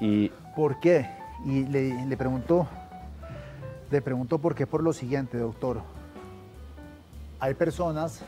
Y, 0.00 0.28
¿Por 0.54 0.78
qué? 0.80 1.08
Y 1.44 1.64
le, 1.66 2.06
le 2.06 2.16
pregunto, 2.16 2.66
le 3.90 4.02
pregunto 4.02 4.38
por 4.38 4.54
qué 4.54 4.66
por 4.66 4.82
lo 4.82 4.92
siguiente, 4.92 5.38
doctor 5.38 5.80
hay 7.38 7.52
personas, 7.54 8.22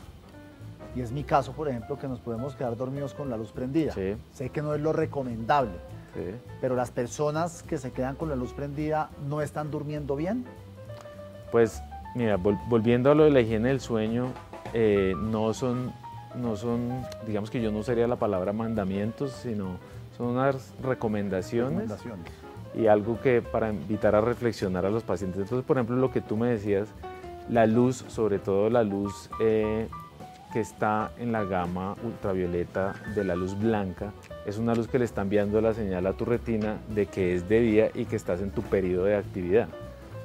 y 0.95 1.01
es 1.01 1.11
mi 1.11 1.23
caso, 1.23 1.51
por 1.53 1.67
ejemplo, 1.67 1.97
que 1.97 2.07
nos 2.07 2.19
podemos 2.19 2.55
quedar 2.55 2.75
dormidos 2.77 3.13
con 3.15 3.29
la 3.29 3.37
luz 3.37 3.51
prendida. 3.51 3.91
Sí. 3.91 4.15
Sé 4.33 4.49
que 4.49 4.61
no 4.61 4.73
es 4.75 4.81
lo 4.81 4.93
recomendable, 4.93 5.71
Sí. 6.13 6.21
pero 6.61 6.75
las 6.75 6.91
personas 6.91 7.63
que 7.63 7.77
se 7.79 7.91
quedan 7.91 8.15
con 8.15 8.29
la 8.29 8.35
luz 8.35 8.53
prendida 8.53 9.09
no 9.27 9.41
están 9.41 9.71
durmiendo 9.71 10.15
bien. 10.15 10.45
Pues 11.51 11.81
mira, 12.15 12.37
vol- 12.37 12.59
volviendo 12.69 13.09
a 13.11 13.15
lo 13.15 13.23
de 13.23 13.31
la 13.31 13.41
higiene 13.41 13.69
del 13.69 13.79
sueño, 13.79 14.27
eh, 14.73 15.15
no 15.17 15.53
son, 15.53 15.91
no 16.35 16.55
son, 16.55 17.03
digamos 17.25 17.49
que 17.49 17.61
yo 17.61 17.71
no 17.71 17.79
usaría 17.79 18.07
la 18.07 18.17
palabra 18.17 18.53
mandamientos, 18.53 19.31
sino 19.31 19.77
son 20.17 20.27
unas 20.27 20.73
recomendaciones 20.81 21.89
Recomendaciones. 21.89 22.31
y 22.75 22.87
algo 22.87 23.19
que 23.21 23.41
para 23.41 23.69
invitar 23.69 24.15
a 24.15 24.21
reflexionar 24.21 24.85
a 24.85 24.89
los 24.89 25.03
pacientes. 25.03 25.41
Entonces, 25.41 25.65
por 25.65 25.77
ejemplo, 25.77 25.95
lo 25.95 26.11
que 26.11 26.21
tú 26.21 26.37
me 26.37 26.49
decías, 26.49 26.89
la 27.49 27.65
luz, 27.65 28.03
sobre 28.09 28.37
todo 28.37 28.69
la 28.69 28.83
luz 28.83 29.29
eh, 29.41 29.87
que 30.53 30.59
está 30.59 31.11
en 31.19 31.31
la 31.31 31.43
gama 31.43 31.95
ultravioleta 32.03 32.95
de 33.15 33.23
la 33.23 33.35
luz 33.35 33.57
blanca, 33.59 34.11
es 34.45 34.57
una 34.57 34.75
luz 34.75 34.87
que 34.87 34.99
le 34.99 35.05
está 35.05 35.21
enviando 35.21 35.61
la 35.61 35.73
señal 35.73 36.05
a 36.07 36.13
tu 36.13 36.25
retina 36.25 36.77
de 36.93 37.05
que 37.05 37.35
es 37.35 37.47
de 37.47 37.59
día 37.59 37.91
y 37.93 38.05
que 38.05 38.15
estás 38.15 38.41
en 38.41 38.51
tu 38.51 38.61
periodo 38.61 39.05
de 39.05 39.15
actividad, 39.15 39.67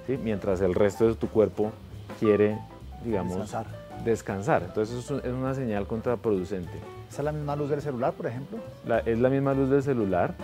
¿sí? 0.07 0.19
mientras 0.23 0.61
el 0.61 0.75
resto 0.75 1.07
de 1.07 1.15
tu 1.15 1.29
cuerpo 1.29 1.73
quiere, 2.21 2.59
digamos, 3.05 3.37
Descansar. 3.39 3.84
Descansar. 4.05 4.63
Entonces, 4.65 4.97
eso 5.05 5.19
es 5.19 5.33
una 5.33 5.55
señal 5.55 5.87
contraproducente. 5.87 6.73
¿Esa 7.09 7.23
es 7.23 7.25
la 7.25 7.33
misma 7.33 7.57
luz 7.57 7.71
del 7.71 7.81
celular, 7.83 8.13
por 8.13 8.27
ejemplo? 8.27 8.59
La- 8.87 8.99
es 9.01 9.19
la 9.19 9.29
misma 9.31 9.55
luz 9.55 9.71
del 9.71 9.83
celular. 9.83 10.35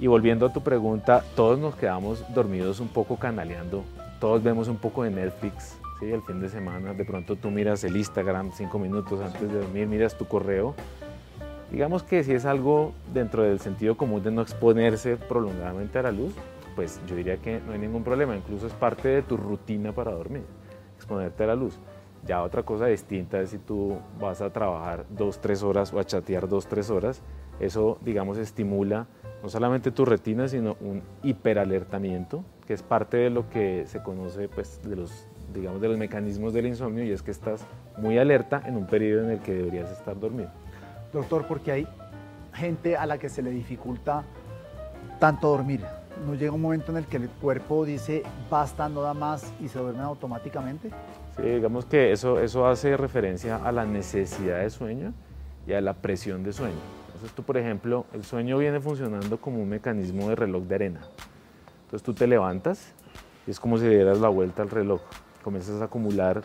Y 0.00 0.06
volviendo 0.06 0.46
a 0.46 0.52
tu 0.52 0.62
pregunta, 0.62 1.22
todos 1.36 1.58
nos 1.58 1.74
quedamos 1.76 2.24
dormidos 2.34 2.80
un 2.80 2.88
poco 2.88 3.16
canaleando. 3.16 3.84
Todos 4.20 4.42
vemos 4.42 4.68
un 4.68 4.76
poco 4.76 5.02
de 5.04 5.10
Netflix, 5.10 5.76
¿sí? 6.00 6.10
El 6.10 6.22
fin 6.22 6.40
de 6.40 6.48
semana, 6.48 6.92
de 6.94 7.04
pronto 7.04 7.36
tú 7.36 7.50
miras 7.50 7.84
el 7.84 7.96
Instagram 7.96 8.50
cinco 8.54 8.78
minutos 8.78 9.20
antes 9.20 9.40
de 9.52 9.58
dormir, 9.60 9.86
miras 9.86 10.16
tu 10.16 10.26
correo. 10.26 10.74
Digamos 11.70 12.02
que 12.02 12.22
si 12.22 12.32
es 12.32 12.44
algo 12.44 12.92
dentro 13.14 13.42
del 13.42 13.58
sentido 13.60 13.96
común 13.96 14.22
de 14.22 14.30
no 14.30 14.42
exponerse 14.42 15.16
prolongadamente 15.16 15.98
a 15.98 16.02
la 16.02 16.12
luz, 16.12 16.34
pues 16.76 17.00
yo 17.06 17.16
diría 17.16 17.36
que 17.38 17.60
no 17.66 17.72
hay 17.72 17.78
ningún 17.78 18.04
problema. 18.04 18.36
Incluso 18.36 18.66
es 18.66 18.72
parte 18.74 19.08
de 19.08 19.22
tu 19.22 19.36
rutina 19.36 19.92
para 19.92 20.10
dormir, 20.12 20.42
exponerte 20.96 21.44
a 21.44 21.48
la 21.48 21.54
luz. 21.54 21.78
Ya 22.24 22.42
otra 22.42 22.62
cosa 22.62 22.86
distinta 22.86 23.40
es 23.40 23.50
si 23.50 23.58
tú 23.58 23.98
vas 24.20 24.40
a 24.40 24.50
trabajar 24.50 25.04
dos, 25.10 25.40
tres 25.40 25.62
horas 25.62 25.92
o 25.92 25.98
a 25.98 26.04
chatear 26.04 26.48
dos, 26.48 26.66
tres 26.66 26.88
horas. 26.88 27.20
Eso, 27.58 27.98
digamos, 28.00 28.38
estimula 28.38 29.06
no 29.42 29.48
solamente 29.48 29.90
tu 29.90 30.04
retina, 30.04 30.46
sino 30.46 30.76
un 30.80 31.02
hiperalertamiento, 31.24 32.44
que 32.66 32.74
es 32.74 32.82
parte 32.82 33.16
de 33.16 33.30
lo 33.30 33.50
que 33.50 33.86
se 33.86 34.02
conoce, 34.02 34.48
pues, 34.48 34.80
de 34.84 34.94
los, 34.94 35.26
digamos, 35.52 35.80
de 35.80 35.88
los 35.88 35.98
mecanismos 35.98 36.52
del 36.52 36.66
insomnio, 36.66 37.04
y 37.04 37.10
es 37.10 37.22
que 37.22 37.32
estás 37.32 37.66
muy 37.98 38.18
alerta 38.18 38.62
en 38.66 38.76
un 38.76 38.86
periodo 38.86 39.24
en 39.24 39.30
el 39.30 39.40
que 39.40 39.52
deberías 39.52 39.90
estar 39.90 40.18
dormido. 40.18 40.50
Doctor, 41.12 41.46
porque 41.48 41.72
hay 41.72 41.88
gente 42.54 42.96
a 42.96 43.04
la 43.04 43.18
que 43.18 43.28
se 43.28 43.42
le 43.42 43.50
dificulta 43.50 44.24
tanto 45.18 45.48
dormir. 45.48 45.84
¿No 46.24 46.34
llega 46.34 46.52
un 46.52 46.60
momento 46.60 46.92
en 46.92 46.98
el 46.98 47.06
que 47.06 47.16
el 47.16 47.28
cuerpo 47.28 47.84
dice 47.84 48.22
basta, 48.48 48.88
no 48.88 49.02
da 49.02 49.12
más 49.12 49.52
y 49.60 49.68
se 49.68 49.78
duermen 49.78 50.02
automáticamente? 50.02 50.90
Sí, 51.36 51.42
digamos 51.42 51.86
que 51.86 52.12
eso, 52.12 52.40
eso 52.40 52.66
hace 52.66 52.96
referencia 52.96 53.56
a 53.56 53.72
la 53.72 53.86
necesidad 53.86 54.60
de 54.60 54.68
sueño 54.68 55.14
y 55.66 55.72
a 55.72 55.80
la 55.80 55.94
presión 55.94 56.42
de 56.42 56.52
sueño. 56.52 56.76
Entonces 57.06 57.32
tú, 57.34 57.42
por 57.42 57.56
ejemplo, 57.56 58.04
el 58.12 58.22
sueño 58.22 58.58
viene 58.58 58.80
funcionando 58.80 59.40
como 59.40 59.62
un 59.62 59.68
mecanismo 59.68 60.28
de 60.28 60.36
reloj 60.36 60.64
de 60.64 60.74
arena. 60.74 61.00
Entonces 61.84 62.02
tú 62.02 62.12
te 62.12 62.26
levantas 62.26 62.92
y 63.46 63.50
es 63.50 63.60
como 63.60 63.78
si 63.78 63.86
dieras 63.86 64.20
la 64.20 64.28
vuelta 64.28 64.62
al 64.62 64.70
reloj. 64.70 65.00
Comienzas 65.42 65.80
a 65.80 65.86
acumular 65.86 66.42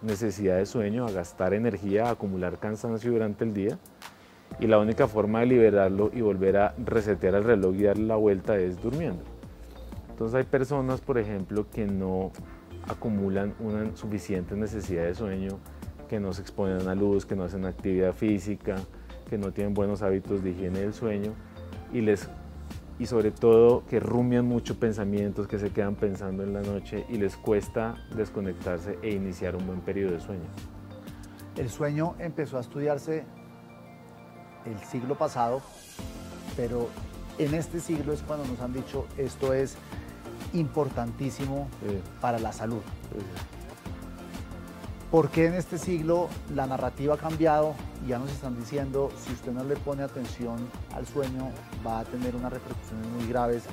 necesidad 0.00 0.56
de 0.56 0.66
sueño, 0.66 1.06
a 1.06 1.10
gastar 1.10 1.52
energía, 1.52 2.06
a 2.06 2.10
acumular 2.12 2.58
cansancio 2.58 3.12
durante 3.12 3.44
el 3.44 3.52
día. 3.52 3.78
Y 4.60 4.66
la 4.66 4.78
única 4.78 5.08
forma 5.08 5.40
de 5.40 5.46
liberarlo 5.46 6.10
y 6.12 6.20
volver 6.20 6.56
a 6.56 6.74
resetear 6.78 7.34
el 7.34 7.44
reloj 7.44 7.74
y 7.74 7.82
darle 7.82 8.06
la 8.06 8.16
vuelta 8.16 8.56
es 8.56 8.80
durmiendo. 8.82 9.22
Entonces 10.10 10.34
hay 10.36 10.44
personas, 10.44 11.00
por 11.00 11.18
ejemplo, 11.18 11.66
que 11.70 11.86
no 11.86 12.32
acumulan 12.88 13.54
una 13.60 13.96
suficiente 13.96 14.56
necesidad 14.56 15.04
de 15.04 15.14
sueño, 15.14 15.58
que 16.08 16.20
no 16.20 16.32
se 16.32 16.42
exponen 16.42 16.88
a 16.88 16.94
luz, 16.94 17.24
que 17.24 17.36
no 17.36 17.44
hacen 17.44 17.64
actividad 17.64 18.12
física, 18.12 18.76
que 19.28 19.38
no 19.38 19.52
tienen 19.52 19.72
buenos 19.72 20.02
hábitos 20.02 20.42
de 20.42 20.50
higiene 20.50 20.80
del 20.80 20.92
sueño 20.92 21.32
y, 21.92 22.02
les, 22.02 22.28
y 22.98 23.06
sobre 23.06 23.30
todo 23.30 23.84
que 23.86 23.98
rumian 23.98 24.44
mucho 24.44 24.78
pensamientos, 24.78 25.46
que 25.46 25.58
se 25.58 25.70
quedan 25.70 25.94
pensando 25.94 26.42
en 26.42 26.52
la 26.52 26.60
noche 26.60 27.06
y 27.08 27.16
les 27.16 27.36
cuesta 27.36 27.94
desconectarse 28.14 28.98
e 29.02 29.10
iniciar 29.10 29.56
un 29.56 29.66
buen 29.66 29.80
periodo 29.80 30.12
de 30.12 30.20
sueño. 30.20 30.44
El 31.56 31.70
sueño 31.70 32.14
empezó 32.18 32.58
a 32.58 32.60
estudiarse 32.60 33.24
el 34.66 34.78
siglo 34.88 35.16
pasado, 35.16 35.62
pero 36.56 36.88
en 37.38 37.54
este 37.54 37.80
siglo 37.80 38.12
es 38.12 38.22
cuando 38.22 38.46
nos 38.46 38.60
han 38.60 38.72
dicho 38.72 39.06
esto 39.16 39.52
es 39.52 39.76
importantísimo 40.52 41.68
Sí, 41.86 41.98
para 42.20 42.38
la 42.38 42.52
salud. 42.52 42.80
sí, 43.12 43.18
sí. 43.20 43.42
¿Por 45.10 45.28
qué 45.28 45.46
en 45.46 45.54
este 45.54 45.76
siglo 45.76 46.28
la 46.54 46.66
narrativa 46.66 47.14
ha 47.14 47.18
cambiado 47.18 47.74
y 48.04 48.08
ya 48.08 48.18
nos 48.18 48.30
están 48.30 48.58
diciendo 48.58 49.10
si 49.22 49.32
usted 49.34 49.52
no 49.52 49.62
le 49.62 49.76
pone 49.76 50.02
atención 50.02 50.56
al 50.94 51.06
sueño 51.06 51.50
va 51.86 52.00
a 52.00 52.04
tener 52.04 52.34
unas 52.34 52.50
repercusiones 52.50 53.06
muy 53.08 53.26
graves 53.28 53.64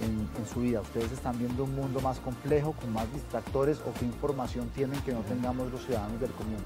en, 0.00 0.26
en 0.38 0.46
su 0.50 0.60
vida? 0.60 0.80
¿Ustedes 0.80 1.12
están 1.12 1.38
viendo 1.38 1.64
un 1.64 1.74
mundo 1.74 2.00
más 2.00 2.18
complejo, 2.20 2.72
con 2.72 2.92
más 2.94 3.12
distractores 3.12 3.78
o 3.80 3.92
qué 3.98 4.06
información 4.06 4.68
tienen 4.74 4.98
que 5.02 5.12
no 5.12 5.20
tengamos 5.20 5.70
los 5.70 5.84
ciudadanos 5.84 6.18
del 6.18 6.30
común? 6.30 6.56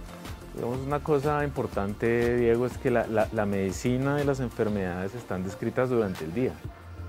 Digamos, 0.54 0.78
una 0.86 1.00
cosa 1.00 1.44
importante, 1.44 2.36
Diego, 2.36 2.66
es 2.66 2.78
que 2.78 2.90
la, 2.92 3.08
la- 3.08 3.28
la 3.32 3.46
medicina 3.46 4.20
y 4.22 4.24
las 4.24 4.38
enfermedades 4.38 5.12
están 5.16 5.42
descritas 5.42 5.88
durante 5.90 6.24
el 6.24 6.32
día. 6.34 6.52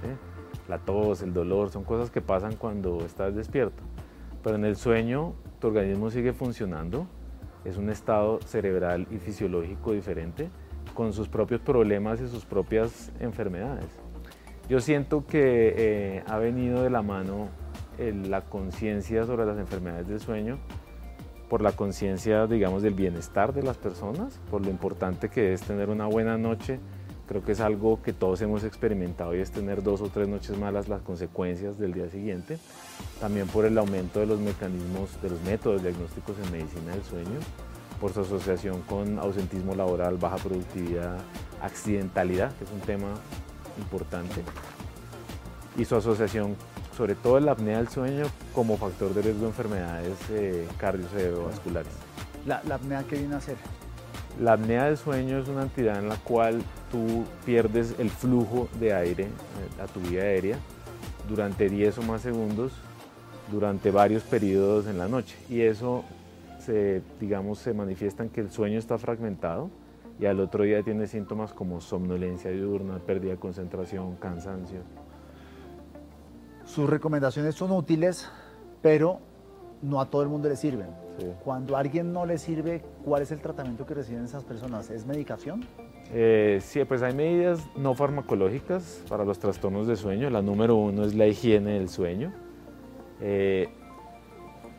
¿sí? 0.01 0.09
La 0.71 0.77
tos, 0.77 1.21
el 1.21 1.33
dolor, 1.33 1.69
son 1.69 1.83
cosas 1.83 2.09
que 2.11 2.21
pasan 2.21 2.55
cuando 2.55 2.99
estás 3.05 3.35
despierto. 3.35 3.83
Pero 4.41 4.55
en 4.55 4.63
el 4.63 4.77
sueño, 4.77 5.33
tu 5.59 5.67
organismo 5.67 6.09
sigue 6.09 6.31
funcionando, 6.31 7.07
es 7.65 7.75
un 7.75 7.89
estado 7.89 8.39
cerebral 8.45 9.05
y 9.11 9.17
fisiológico 9.17 9.91
diferente, 9.91 10.47
con 10.93 11.11
sus 11.11 11.27
propios 11.27 11.59
problemas 11.59 12.21
y 12.21 12.29
sus 12.29 12.45
propias 12.45 13.11
enfermedades. 13.19 13.89
Yo 14.69 14.79
siento 14.79 15.25
que 15.27 15.73
eh, 15.75 16.23
ha 16.25 16.37
venido 16.37 16.83
de 16.83 16.89
la 16.89 17.01
mano 17.01 17.49
la 17.99 18.39
conciencia 18.39 19.25
sobre 19.25 19.45
las 19.45 19.57
enfermedades 19.57 20.07
del 20.07 20.21
sueño 20.21 20.57
por 21.49 21.61
la 21.61 21.73
conciencia, 21.73 22.47
digamos, 22.47 22.81
del 22.81 22.93
bienestar 22.93 23.53
de 23.53 23.61
las 23.61 23.75
personas, 23.75 24.39
por 24.49 24.63
lo 24.63 24.69
importante 24.69 25.27
que 25.27 25.51
es 25.51 25.61
tener 25.63 25.89
una 25.89 26.05
buena 26.05 26.37
noche. 26.37 26.79
Creo 27.31 27.45
que 27.45 27.53
es 27.53 27.61
algo 27.61 28.01
que 28.01 28.11
todos 28.11 28.41
hemos 28.41 28.65
experimentado 28.65 29.33
y 29.33 29.39
es 29.39 29.51
tener 29.51 29.81
dos 29.81 30.01
o 30.01 30.09
tres 30.09 30.27
noches 30.27 30.57
malas, 30.57 30.89
las 30.89 31.01
consecuencias 31.01 31.79
del 31.79 31.93
día 31.93 32.09
siguiente. 32.09 32.57
También 33.21 33.47
por 33.47 33.63
el 33.63 33.77
aumento 33.77 34.19
de 34.19 34.25
los 34.25 34.41
mecanismos, 34.41 35.11
de 35.21 35.29
los 35.29 35.41
métodos 35.43 35.81
diagnósticos 35.81 36.35
en 36.43 36.51
medicina 36.51 36.91
del 36.91 37.01
sueño, 37.05 37.39
por 38.01 38.11
su 38.11 38.19
asociación 38.19 38.81
con 38.81 39.17
ausentismo 39.17 39.75
laboral, 39.75 40.17
baja 40.17 40.35
productividad, 40.35 41.19
accidentalidad, 41.61 42.53
que 42.57 42.65
es 42.65 42.71
un 42.71 42.81
tema 42.81 43.13
importante, 43.77 44.43
y 45.77 45.85
su 45.85 45.95
asociación 45.95 46.57
sobre 46.97 47.15
todo 47.15 47.39
la 47.39 47.53
apnea 47.53 47.77
del 47.77 47.88
sueño 47.88 48.25
como 48.53 48.75
factor 48.75 49.13
de 49.13 49.21
riesgo 49.21 49.43
de 49.43 49.47
enfermedades 49.47 50.17
eh, 50.31 50.67
cardiocerebrovasculares. 50.77 51.93
La, 52.45 52.61
la 52.67 52.75
apnea 52.75 53.03
que 53.03 53.15
viene 53.15 53.35
a 53.35 53.38
hacer. 53.38 53.55
La 54.38 54.53
apnea 54.53 54.83
del 54.85 54.97
sueño 54.97 55.38
es 55.38 55.47
una 55.47 55.61
entidad 55.61 55.97
en 55.97 56.09
la 56.09 56.17
cual 56.17 56.61
tú 56.91 57.24
pierdes 57.45 57.95
el 58.00 58.10
flujo 58.10 58.67
de 58.79 58.93
aire 58.93 59.24
eh, 59.24 59.81
a 59.81 59.88
tu 59.88 60.00
vía 60.01 60.21
aérea 60.21 60.57
durante 61.27 61.69
10 61.69 62.00
o 62.00 62.01
más 62.03 62.21
segundos 62.21 62.74
durante 63.51 63.91
varios 63.91 64.24
periodos 64.24 64.88
en 64.88 64.98
la 64.98 65.07
noche 65.07 65.36
y 65.50 65.62
eso 65.62 66.03
se, 66.60 67.01
digamos, 67.19 67.60
se 67.60 67.74
manifiesta 67.74 68.24
en 68.24 68.29
que 68.29 68.41
el 68.41 68.51
sueño 68.51 68.77
está 68.77 68.98
fragmentado 68.98 69.69
y 70.19 70.25
al 70.25 70.39
otro 70.39 70.63
día 70.63 70.83
tiene 70.83 71.07
síntomas 71.07 71.51
como 71.53 71.81
somnolencia 71.81 72.51
diurna, 72.51 73.00
pérdida 73.00 73.31
de 73.31 73.38
concentración, 73.38 74.15
cansancio. 74.17 74.81
Sus 76.65 76.88
recomendaciones 76.88 77.55
son 77.55 77.71
útiles, 77.71 78.29
pero 78.81 79.19
no 79.81 80.00
a 80.00 80.10
todo 80.10 80.21
el 80.21 80.29
mundo 80.29 80.48
le 80.48 80.55
sirven. 80.55 80.89
Sí. 81.17 81.25
Cuando 81.43 81.75
a 81.75 81.79
alguien 81.79 82.13
no 82.13 82.25
le 82.25 82.38
sirve, 82.38 82.83
¿cuál 83.03 83.24
es 83.24 83.31
el 83.31 83.41
tratamiento 83.41 83.86
que 83.86 83.95
reciben 83.95 84.24
esas 84.24 84.43
personas? 84.43 84.89
¿Es 84.91 85.05
medicación? 85.05 85.65
Eh, 86.13 86.59
sí, 86.61 86.83
pues 86.83 87.01
hay 87.01 87.13
medidas 87.13 87.61
no 87.75 87.95
farmacológicas 87.95 89.01
para 89.07 89.23
los 89.23 89.39
trastornos 89.39 89.87
de 89.87 89.95
sueño. 89.95 90.29
La 90.29 90.41
número 90.41 90.75
uno 90.75 91.05
es 91.05 91.15
la 91.15 91.27
higiene 91.27 91.73
del 91.73 91.89
sueño. 91.89 92.33
Eh, 93.21 93.69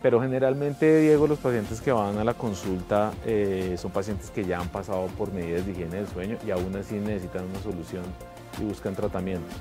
pero 0.02 0.20
generalmente, 0.20 1.00
Diego, 1.00 1.28
los 1.28 1.38
pacientes 1.38 1.80
que 1.80 1.92
van 1.92 2.18
a 2.18 2.24
la 2.24 2.34
consulta 2.34 3.12
eh, 3.24 3.76
son 3.78 3.92
pacientes 3.92 4.30
que 4.30 4.44
ya 4.44 4.58
han 4.58 4.68
pasado 4.68 5.06
por 5.16 5.32
medidas 5.32 5.64
de 5.64 5.72
higiene 5.72 5.96
del 5.96 6.08
sueño 6.08 6.36
y 6.44 6.50
aún 6.50 6.74
así 6.74 6.96
necesitan 6.96 7.44
una 7.44 7.60
solución 7.60 8.02
y 8.60 8.64
buscan 8.64 8.96
tratamiento. 8.96 9.54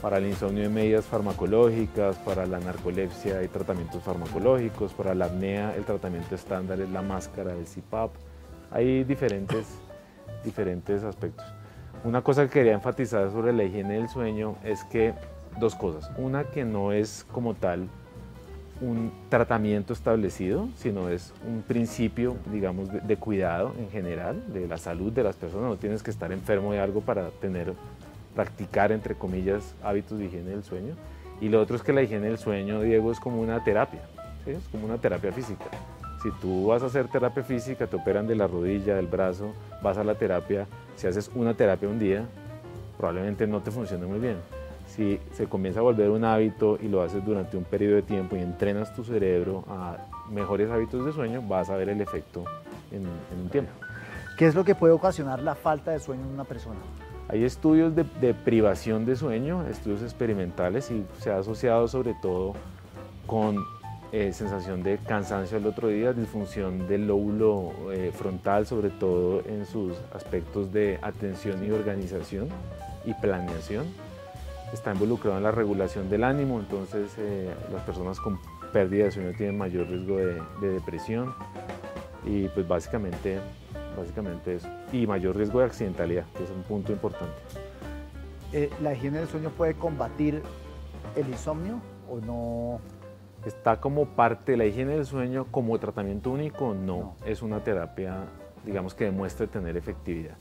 Para 0.00 0.18
el 0.18 0.26
insomnio 0.26 0.64
hay 0.64 0.70
medidas 0.70 1.04
farmacológicas, 1.04 2.16
para 2.16 2.46
la 2.46 2.60
narcolepsia 2.60 3.38
hay 3.38 3.48
tratamientos 3.48 4.02
farmacológicos, 4.02 4.92
para 4.94 5.14
la 5.14 5.26
apnea 5.26 5.74
el 5.76 5.84
tratamiento 5.84 6.34
estándar 6.34 6.80
es 6.80 6.90
la 6.90 7.02
máscara 7.02 7.54
del 7.54 7.66
CPAP. 7.66 8.10
Hay 8.70 9.04
diferentes, 9.04 9.66
diferentes 10.44 11.02
aspectos. 11.02 11.44
Una 12.04 12.22
cosa 12.22 12.44
que 12.44 12.50
quería 12.50 12.72
enfatizar 12.72 13.30
sobre 13.30 13.52
la 13.52 13.64
higiene 13.64 13.94
del 13.94 14.08
sueño 14.08 14.56
es 14.62 14.84
que 14.84 15.14
dos 15.58 15.74
cosas. 15.74 16.10
Una 16.18 16.44
que 16.44 16.64
no 16.64 16.92
es 16.92 17.26
como 17.32 17.54
tal 17.54 17.88
un 18.80 19.12
tratamiento 19.28 19.92
establecido, 19.92 20.68
sino 20.76 21.08
es 21.08 21.32
un 21.46 21.62
principio, 21.62 22.36
digamos, 22.52 22.88
de, 22.92 23.16
cuidado 23.16 23.72
en 23.78 23.90
general 23.90 24.52
de 24.52 24.66
la 24.66 24.78
salud 24.78 25.12
de 25.12 25.22
las 25.22 25.36
personas. 25.36 25.66
No 25.66 25.76
tienes 25.76 26.02
que 26.02 26.10
estar 26.10 26.32
enfermo 26.32 26.72
de 26.72 26.80
algo 26.80 27.00
para 27.00 27.30
tener, 27.30 27.72
practicar, 28.34 28.92
entre 28.92 29.14
comillas, 29.14 29.74
hábitos 29.82 30.18
de 30.18 30.26
higiene 30.26 30.50
del 30.50 30.64
sueño. 30.64 30.94
Y 31.40 31.48
lo 31.48 31.60
otro 31.60 31.76
es 31.76 31.82
que 31.82 31.92
la 31.92 32.02
higiene 32.02 32.26
del 32.26 32.38
sueño, 32.38 32.80
Diego, 32.82 33.12
es 33.12 33.20
como 33.20 33.40
una 33.40 33.62
terapia, 33.62 34.02
es 34.46 34.68
como 34.70 34.86
una 34.86 34.98
terapia 34.98 35.32
física. 35.32 35.64
Si 36.24 36.32
tú 36.40 36.66
vas 36.66 36.82
a 36.82 36.86
hacer 36.86 37.06
terapia 37.06 37.44
física, 37.44 37.86
te 37.86 37.94
operan 37.94 38.26
de 38.26 38.34
la 38.34 38.48
rodilla, 38.48 38.96
del 38.96 39.06
brazo, 39.06 39.52
vas 39.80 39.96
a 39.96 40.02
la 40.02 40.16
terapia, 40.16 40.66
si 40.96 41.06
haces 41.06 41.30
una 41.36 41.54
terapia 41.54 41.88
un 41.88 42.00
día, 42.00 42.26
probablemente 42.96 43.46
no 43.46 43.60
te 43.60 43.70
funcione 43.70 44.04
muy 44.06 44.18
bien 44.18 44.38
si 44.86 45.18
se 45.32 45.46
comienza 45.46 45.80
a 45.80 45.82
volver 45.82 46.10
un 46.10 46.24
hábito 46.24 46.78
y 46.80 46.88
lo 46.88 47.02
haces 47.02 47.24
durante 47.24 47.56
un 47.56 47.64
periodo 47.64 47.96
de 47.96 48.02
tiempo 48.02 48.36
y 48.36 48.40
entrenas 48.40 48.94
tu 48.94 49.04
cerebro 49.04 49.64
a 49.68 49.96
mejores 50.30 50.70
hábitos 50.70 51.04
de 51.04 51.12
sueño, 51.12 51.42
vas 51.42 51.70
a 51.70 51.76
ver 51.76 51.88
el 51.88 52.00
efecto 52.00 52.44
en, 52.92 53.06
un 53.06 53.48
tiempo. 53.50 53.72
¿Qué 54.38 54.46
es 54.46 54.54
lo 54.54 54.64
que 54.64 54.74
puede 54.74 54.92
ocasionar 54.92 55.42
la 55.42 55.54
falta 55.54 55.90
de 55.90 56.00
sueño 56.00 56.22
en 56.22 56.28
una 56.28 56.44
persona? 56.44 56.78
Hay 57.28 57.44
estudios 57.44 57.94
de, 57.94 58.34
privación 58.34 59.06
de 59.06 59.16
sueño, 59.16 59.66
estudios 59.66 60.02
experimentales 60.02 60.90
y 60.90 61.04
se 61.18 61.30
ha 61.30 61.38
asociado 61.38 61.88
sobre 61.88 62.14
todo 62.20 62.54
con 63.26 63.56
eh, 64.16 64.32
sensación 64.32 64.84
de 64.84 64.98
cansancio 64.98 65.56
al 65.56 65.66
otro 65.66 65.88
día, 65.88 66.12
disfunción 66.12 66.86
del 66.86 67.08
lóbulo 67.08 67.72
eh, 67.92 68.12
frontal, 68.14 68.64
sobre 68.64 68.90
todo 68.90 69.42
en 69.44 69.66
sus 69.66 69.96
aspectos 70.14 70.72
de 70.72 71.00
atención 71.02 71.66
y 71.66 71.72
organización 71.72 72.48
y 73.04 73.12
planeación 73.14 73.86
está 74.72 74.92
involucrado 74.92 75.36
en 75.38 75.42
la 75.42 75.50
regulación 75.50 76.08
del 76.08 76.22
ánimo, 76.22 76.60
entonces 76.60 77.10
eh, 77.18 77.52
las 77.72 77.82
personas 77.82 78.20
con 78.20 78.38
pérdida 78.72 79.06
de 79.06 79.10
sueño 79.10 79.32
tienen 79.36 79.58
mayor 79.58 79.88
riesgo 79.88 80.18
de, 80.18 80.40
depresión 80.60 81.34
y 82.24 82.46
pues 82.46 82.68
básicamente, 82.68 83.40
básicamente 83.98 84.54
eso. 84.54 84.68
Y 84.92 85.08
mayor 85.08 85.36
riesgo 85.36 85.58
de 85.58 85.64
accidentalidad, 85.64 86.24
que 86.36 86.44
es 86.44 86.50
un 86.50 86.62
punto 86.62 86.92
importante. 86.92 87.34
¿La 88.80 88.94
higiene 88.94 89.18
del 89.18 89.26
sueño 89.26 89.50
puede 89.50 89.74
combatir 89.74 90.40
el 91.16 91.28
insomnio 91.28 91.80
o 92.08 92.20
no? 92.20 92.93
Está 93.46 93.80
como 93.80 94.06
parte 94.06 94.52
de 94.52 94.58
la 94.58 94.66
higiene 94.66 94.94
del 94.94 95.06
sueño 95.06 95.46
como 95.50 95.78
tratamiento 95.78 96.30
único, 96.30 96.74
no. 96.74 97.16
es 97.26 97.42
una 97.42 97.62
terapia, 97.62 98.24
digamos, 98.64 98.94
que 98.94 99.04
demuestre 99.04 99.46
tener 99.46 99.76
efectividad 99.76 100.36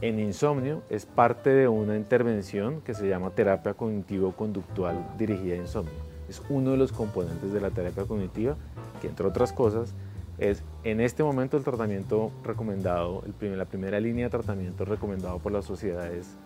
en 0.00 0.18
insomnio 0.20 0.82
es 0.90 1.06
parte 1.06 1.50
de 1.50 1.66
una 1.66 1.96
intervención 1.96 2.82
que 2.82 2.92
se 2.92 3.08
llama 3.08 3.30
terapia 3.30 3.72
cognitivo-conductual 3.72 5.16
dirigida 5.16 5.54
a 5.54 5.58
insomnio. 5.58 5.94
Es 6.28 6.42
uno 6.50 6.72
de 6.72 6.76
los 6.76 6.92
componentes 6.92 7.52
de 7.52 7.60
la 7.60 7.70
terapia 7.70 8.04
cognitiva 8.04 8.56
que, 9.00 9.08
entre 9.08 9.26
otras 9.26 9.52
cosas, 9.52 9.94
es 10.36 10.62
en 10.82 11.00
este 11.00 11.22
momento 11.22 11.56
el 11.56 11.64
tratamiento 11.64 12.32
recomendado, 12.42 13.22
el 13.24 13.56
la 13.56 13.64
primera 13.64 13.98
línea 13.98 14.26
de 14.26 14.30
tratamiento 14.30 14.84
recomendado 14.84 15.38
por 15.38 15.52
las 15.52 15.64
sociedades 15.64 16.36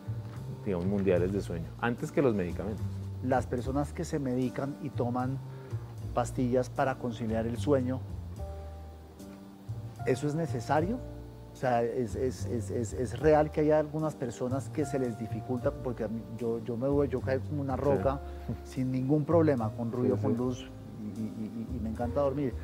digamos, 0.64 0.86
mundiales 0.86 1.32
de 1.32 1.40
sueño, 1.40 1.66
antes 1.80 2.12
que 2.12 2.22
los 2.22 2.34
medicamentos. 2.34 2.84
Las 3.24 3.46
personas 3.46 3.92
que 3.92 4.04
se 4.04 4.18
medican 4.18 4.76
y 4.82 4.90
toman 4.90 5.38
pastillas 6.14 6.70
para 6.70 6.96
conciliar 6.96 7.46
el 7.46 7.56
sueño, 7.56 8.00
¿eso 10.06 10.26
es 10.26 10.34
necesario? 10.34 10.98
O 11.52 11.56
sea, 11.60 11.82
es, 11.82 12.14
es, 12.14 12.46
es, 12.46 12.92
es, 12.92 13.18
real 13.18 13.50
que 13.50 13.62
haya 13.62 13.80
algunas 13.80 14.14
personas 14.14 14.68
que 14.68 14.84
se 14.84 14.98
les 14.98 15.18
dificulta, 15.18 15.72
porque 15.72 16.06
yo, 16.36 16.60
yo 16.64 16.76
me 16.76 16.86
voy, 16.86 17.08
yo 17.08 17.20
caigo 17.20 17.44
como 17.46 17.62
una 17.62 17.74
roca 17.74 18.20
sin 18.64 18.92
ningún 18.92 19.24
problema, 19.24 19.70
con 19.70 19.90
ruido, 19.90 20.16
con 20.16 20.36
luz, 20.36 20.70
y, 21.16 21.80
me 21.80 21.90
encanta 21.90 22.20
dormir. 22.20 22.54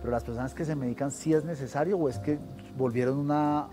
Pero 0.00 0.10
las 0.12 0.24
personas 0.24 0.52
que 0.52 0.64
se 0.64 0.76
medican, 0.76 1.10
¿sí 1.10 1.32
es 1.32 1.44
necesario 1.44 1.96
o 1.96 2.08
es 2.08 2.18
que 2.18 2.38
volvieron 2.76 3.18
una... 3.18 3.68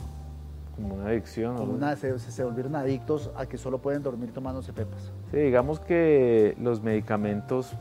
Como 0.76 0.96
una 0.96 1.08
adicción. 1.08 1.58
Como 1.58 1.74
una, 1.74 1.98
se, 1.98 2.18
se, 2.18 2.44
volvieron 2.46 2.76
adictos 2.76 3.32
a 3.36 3.48
que 3.48 3.58
solo 3.58 3.80
pueden 3.80 4.02
dormir 4.02 4.32
tomándose 4.32 4.72
pepas. 4.72 5.12
Sí, 5.32 5.38
digamos 5.38 5.82
que 5.82 6.56
los 6.58 6.82
medicamentos 6.82 7.76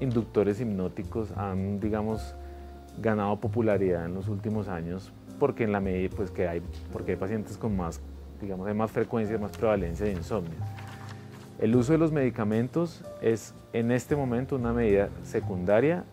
inductores 0.00 0.60
hipnóticos 0.60 1.32
han, 1.36 1.80
digamos, 1.80 2.34
ganado 3.00 3.38
popularidad 3.38 4.06
en 4.06 4.14
los 4.14 4.28
últimos 4.28 4.68
años 4.68 5.12
porque 5.38 5.64
en 5.64 5.72
la 5.72 5.80
medida 5.80 6.14
pues 6.14 6.30
que 6.30 6.48
hay 6.48 6.62
porque 6.92 7.12
hay 7.12 7.16
pacientes 7.16 7.56
con 7.56 7.76
más 7.76 8.00
digamos 8.40 8.66
hay 8.66 8.74
más 8.74 8.90
frecuencia 8.90 9.38
más 9.38 9.56
prevalencia 9.56 10.04
de 10.04 10.12
insomnio 10.12 10.56
el 11.60 11.76
uso 11.76 11.92
de 11.92 11.98
los 11.98 12.10
medicamentos 12.10 13.04
es 13.22 13.54
en 13.72 13.90
este 13.90 14.16
momento 14.16 14.56
una 14.56 14.72
medida 14.72 15.10
secundaria 15.22 16.04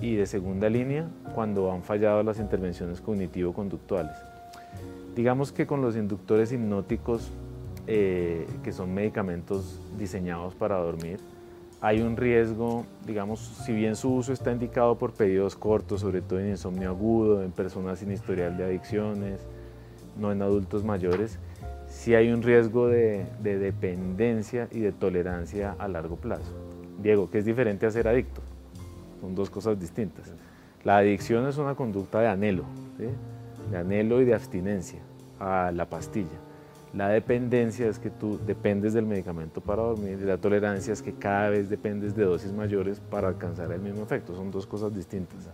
y 0.00 0.16
de 0.16 0.26
segunda 0.26 0.68
línea 0.68 1.08
cuando 1.34 1.70
han 1.72 1.82
fallado 1.82 2.22
las 2.22 2.38
intervenciones 2.38 3.00
cognitivo-conductuales. 3.00 4.16
Digamos 5.14 5.52
que 5.52 5.66
con 5.66 5.80
los 5.80 5.96
inductores 5.96 6.52
hipnóticos, 6.52 7.30
eh, 7.86 8.46
que 8.62 8.72
son 8.72 8.92
medicamentos 8.92 9.80
diseñados 9.96 10.54
para 10.54 10.76
dormir, 10.76 11.20
hay 11.86 12.00
un 12.00 12.16
riesgo, 12.16 12.84
digamos, 13.06 13.38
si 13.38 13.72
bien 13.72 13.94
su 13.94 14.12
uso 14.12 14.32
está 14.32 14.50
indicado 14.50 14.98
por 14.98 15.12
periodos 15.12 15.54
cortos, 15.54 16.00
sobre 16.00 16.20
todo 16.20 16.40
en 16.40 16.48
insomnio 16.48 16.88
agudo, 16.88 17.44
en 17.44 17.52
personas 17.52 18.00
sin 18.00 18.10
historial 18.10 18.56
de 18.56 18.64
adicciones, 18.64 19.38
no 20.18 20.32
en 20.32 20.42
adultos 20.42 20.82
mayores, 20.82 21.38
sí 21.86 22.16
hay 22.16 22.32
un 22.32 22.42
riesgo 22.42 22.88
de, 22.88 23.26
dependencia 23.40 24.66
y 24.72 24.80
de 24.80 24.90
tolerancia 24.90 25.76
a 25.78 25.86
largo 25.86 26.16
plazo. 26.16 26.52
Diego, 27.00 27.30
¿qué 27.30 27.38
es 27.38 27.44
diferente 27.44 27.86
a 27.86 27.92
ser 27.92 28.08
adicto? 28.08 28.40
Son 29.20 29.36
dos 29.36 29.48
cosas 29.48 29.78
distintas. 29.78 30.34
La 30.82 30.96
adicción 30.96 31.46
es 31.46 31.56
una 31.56 31.76
conducta 31.76 32.18
de 32.18 32.26
anhelo, 32.26 32.64
de 33.70 33.76
anhelo 33.78 34.20
y 34.20 34.24
de 34.24 34.34
abstinencia 34.34 35.02
a 35.38 35.70
la 35.72 35.88
pastilla. 35.88 36.45
La 36.96 37.08
dependencia 37.08 37.88
es 37.88 37.98
que 37.98 38.08
tú 38.08 38.40
dependes 38.46 38.94
del 38.94 39.04
medicamento 39.04 39.60
para 39.60 39.82
dormir 39.82 40.18
y 40.18 40.24
la 40.24 40.38
tolerancia 40.38 40.94
es 40.94 41.02
que 41.02 41.12
cada 41.12 41.50
vez 41.50 41.68
dependes 41.68 42.16
de 42.16 42.24
dosis 42.24 42.52
mayores 42.52 43.00
para 43.00 43.28
alcanzar 43.28 43.70
el 43.70 43.82
mismo 43.82 44.02
efecto. 44.02 44.34
Son 44.34 44.50
dos 44.50 44.66
cosas 44.66 44.94
distintas. 44.94 45.50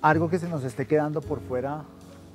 Algo 0.00 0.30
que 0.30 0.38
se 0.38 0.48
nos 0.48 0.64
esté 0.64 0.86
quedando 0.86 1.20
por 1.20 1.40
fuera 1.40 1.84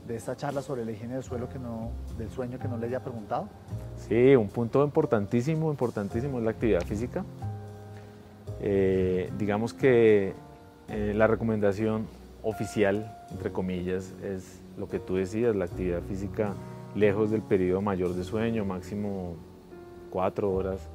de 0.08 0.16
esta 0.16 0.38
charla 0.38 0.62
sobre 0.62 0.86
la 0.86 0.92
higiene 0.92 1.16
del, 1.16 1.24
suelo 1.24 1.50
que 1.50 1.58
no, 1.58 1.90
del 2.16 2.30
sueño 2.30 2.60
que 2.60 2.68
no 2.68 2.78
le 2.78 2.86
haya 2.86 3.00
preguntado. 3.00 3.50
Sí, 4.08 4.36
un 4.36 4.50
punto 4.50 4.84
importantísimo, 4.84 5.72
importantísimo 5.72 6.38
es 6.38 6.44
la 6.44 6.52
actividad 6.52 6.82
física. 6.82 7.26
Eh, 8.62 9.32
digamos 9.40 9.74
que 9.74 10.36
eh, 10.90 11.14
la 11.16 11.26
recomendación 11.26 12.06
oficial, 12.44 13.18
entre 13.32 13.52
comillas, 13.52 14.14
es 14.22 14.62
lo 14.78 14.88
que 14.88 15.00
tú 15.00 15.16
decías, 15.16 15.56
la 15.56 15.66
actividad 15.66 16.04
física 16.04 16.54
lejos 16.96 17.32
del 17.32 17.42
periodo 17.42 17.82
mayor 17.82 18.14
de 18.14 18.24
sueño, 18.24 18.66
máximo 18.66 19.36
cuatro 20.10 20.52
horas, 20.52 20.90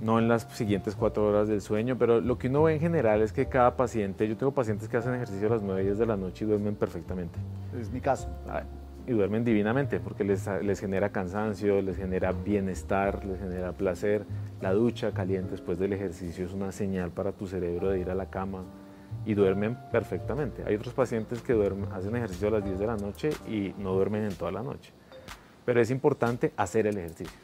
no 0.00 0.18
en 0.18 0.28
las 0.28 0.42
siguientes 0.52 0.94
cuatro 0.94 1.26
horas 1.26 1.48
del 1.48 1.60
sueño, 1.60 1.96
pero 1.98 2.20
lo 2.20 2.38
que 2.38 2.48
uno 2.48 2.64
ve 2.64 2.74
en 2.74 2.80
general 2.80 3.22
es 3.22 3.32
que 3.32 3.46
cada 3.46 3.76
paciente, 3.76 4.28
yo 4.28 4.36
tengo 4.36 4.52
pacientes 4.52 4.88
que 4.88 4.96
hacen 4.96 5.14
ejercicio 5.14 5.48
a 5.48 5.50
las 5.50 5.62
9 5.62 5.82
10 5.82 5.98
de 5.98 6.06
la 6.06 6.16
noche 6.16 6.44
y 6.44 6.48
duermen 6.48 6.74
perfectamente. 6.74 7.38
Es 7.80 7.90
mi 7.90 8.00
caso. 8.00 8.28
Ah, 8.48 8.62
y 9.06 9.12
duermen 9.12 9.42
divinamente 9.42 10.00
porque 10.00 10.22
les, 10.22 10.46
les 10.62 10.80
genera 10.80 11.08
cansancio, 11.08 11.80
les 11.80 11.96
genera 11.96 12.32
bienestar, 12.32 13.24
les 13.24 13.38
genera 13.38 13.72
placer. 13.72 14.26
La 14.60 14.72
ducha 14.72 15.12
caliente 15.12 15.52
después 15.52 15.78
del 15.78 15.94
ejercicio 15.94 16.44
es 16.44 16.52
una 16.52 16.72
señal 16.72 17.10
para 17.10 17.32
tu 17.32 17.46
cerebro 17.46 17.88
de 17.88 18.00
ir 18.00 18.10
a 18.10 18.14
la 18.14 18.26
cama 18.26 18.64
y 19.28 19.34
duermen 19.34 19.76
perfectamente. 19.92 20.64
Hay 20.66 20.76
otros 20.76 20.94
pacientes 20.94 21.42
que 21.42 21.52
duermen, 21.52 21.92
hacen 21.92 22.16
ejercicio 22.16 22.48
a 22.48 22.52
las 22.52 22.64
10 22.64 22.78
de 22.78 22.86
la 22.86 22.96
noche 22.96 23.28
y 23.46 23.74
no 23.76 23.92
duermen 23.92 24.24
en 24.24 24.34
toda 24.34 24.50
la 24.50 24.62
noche. 24.62 24.90
Pero 25.66 25.82
es 25.82 25.90
importante 25.90 26.54
hacer 26.56 26.86
el 26.86 26.96
ejercicio, 26.96 27.38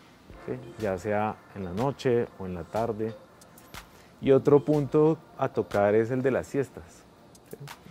ya 0.79 0.97
sea 0.97 1.37
en 1.55 1.65
la 1.65 1.75
noche 1.75 2.27
o 2.39 2.47
en 2.47 2.55
la 2.55 2.65
tarde. 2.65 3.13
Y 4.23 4.31
otro 4.31 4.65
punto 4.65 5.19
a 5.37 5.51
tocar 5.51 5.95
es 5.95 6.11
el 6.11 6.23
de 6.23 6.31
las 6.31 6.47
siestas. 6.47 7.05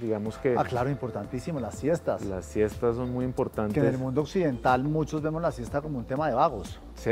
Digamos 0.01 0.39
que... 0.39 0.56
Ah, 0.58 0.63
claro, 0.63 0.89
importantísimo, 0.89 1.60
las 1.60 1.75
siestas. 1.75 2.25
Las 2.25 2.45
siestas 2.45 2.95
son 2.95 3.13
muy 3.13 3.25
importantes. 3.25 3.75
Que 3.75 3.88
en 3.88 3.93
el 3.93 3.99
mundo 3.99 4.21
occidental 4.21 4.84
muchos 4.84 5.21
vemos 5.21 5.39
la 5.39 5.51
siesta 5.51 5.82
como 5.82 5.99
un 5.99 6.06
tema 6.06 6.27
de 6.27 6.34
vagos. 6.34 6.79
Sí, 6.95 7.12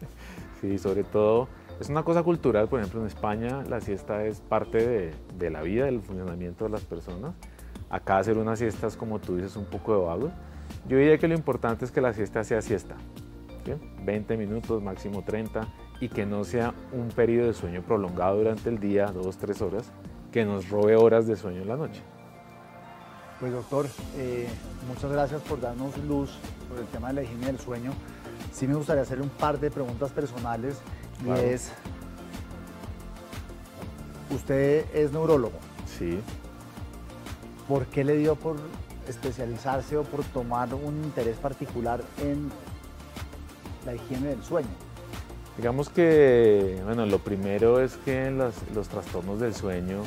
sí 0.60 0.78
sobre 0.78 1.04
todo 1.04 1.46
es 1.80 1.88
una 1.88 2.02
cosa 2.02 2.22
cultural, 2.22 2.68
por 2.68 2.80
ejemplo, 2.80 3.00
en 3.00 3.06
España 3.06 3.62
la 3.68 3.80
siesta 3.80 4.24
es 4.24 4.40
parte 4.40 5.12
de, 5.38 5.50
la 5.50 5.62
vida, 5.62 5.84
del 5.84 6.00
funcionamiento 6.00 6.64
de 6.64 6.70
las 6.70 6.82
personas. 6.82 7.34
Acá 7.88 8.18
hacer 8.18 8.36
una 8.36 8.56
siesta 8.56 8.88
es, 8.88 8.96
como 8.96 9.20
tú 9.20 9.36
dices, 9.36 9.56
un 9.56 9.64
poco 9.64 9.92
de 9.92 10.04
vago. 10.04 10.30
Yo 10.88 10.98
diría 10.98 11.18
que 11.18 11.28
lo 11.28 11.34
importante 11.34 11.84
es 11.84 11.92
que 11.92 12.00
la 12.00 12.12
siesta 12.12 12.42
sea 12.44 12.60
siesta. 12.62 12.96
20 14.04 14.36
minutos, 14.38 14.82
máximo 14.82 15.22
30, 15.22 15.68
y 16.00 16.08
que 16.08 16.24
no 16.24 16.44
sea 16.44 16.74
un 16.92 17.08
periodo 17.08 17.48
de 17.48 17.54
sueño 17.54 17.82
prolongado 17.82 18.38
durante 18.38 18.70
el 18.70 18.78
día, 18.78 19.06
dos, 19.06 19.36
tres 19.36 19.60
horas, 19.60 19.92
que 20.32 20.44
nos 20.44 20.70
robe 20.70 20.96
horas 20.96 21.26
de 21.26 21.36
sueño 21.36 21.62
en 21.62 21.68
la 21.68 21.76
noche. 21.76 22.02
Pues 23.40 23.52
doctor, 23.52 23.86
eh, 24.16 24.48
muchas 24.88 25.12
gracias 25.12 25.42
por 25.42 25.60
darnos 25.60 25.96
luz 25.98 26.30
sobre 26.66 26.80
el 26.80 26.88
tema 26.88 27.08
de 27.08 27.14
la 27.14 27.22
higiene 27.22 27.46
del 27.46 27.58
sueño. 27.58 27.92
Sí 28.52 28.66
me 28.66 28.74
gustaría 28.74 29.02
hacerle 29.02 29.24
un 29.24 29.30
par 29.30 29.60
de 29.60 29.70
preguntas 29.70 30.10
personales 30.10 30.80
y 31.24 31.30
es, 31.30 31.72
usted 34.30 34.86
es 34.94 35.12
neurólogo. 35.12 35.58
Sí. 35.98 36.20
¿Por 37.66 37.86
qué 37.86 38.04
le 38.04 38.16
dio 38.16 38.36
por 38.36 38.56
especializarse 39.08 39.96
o 39.96 40.04
por 40.04 40.24
tomar 40.24 40.72
un 40.74 41.04
interés 41.04 41.36
particular 41.36 42.02
en 42.22 42.50
la 43.84 43.94
higiene 43.94 44.28
del 44.28 44.42
sueño? 44.42 44.68
Digamos 45.56 45.88
que, 45.88 46.80
bueno, 46.84 47.04
lo 47.04 47.18
primero 47.18 47.80
es 47.80 47.96
que 48.04 48.30
los, 48.30 48.54
los 48.74 48.88
trastornos 48.88 49.40
del 49.40 49.54
sueño 49.54 50.04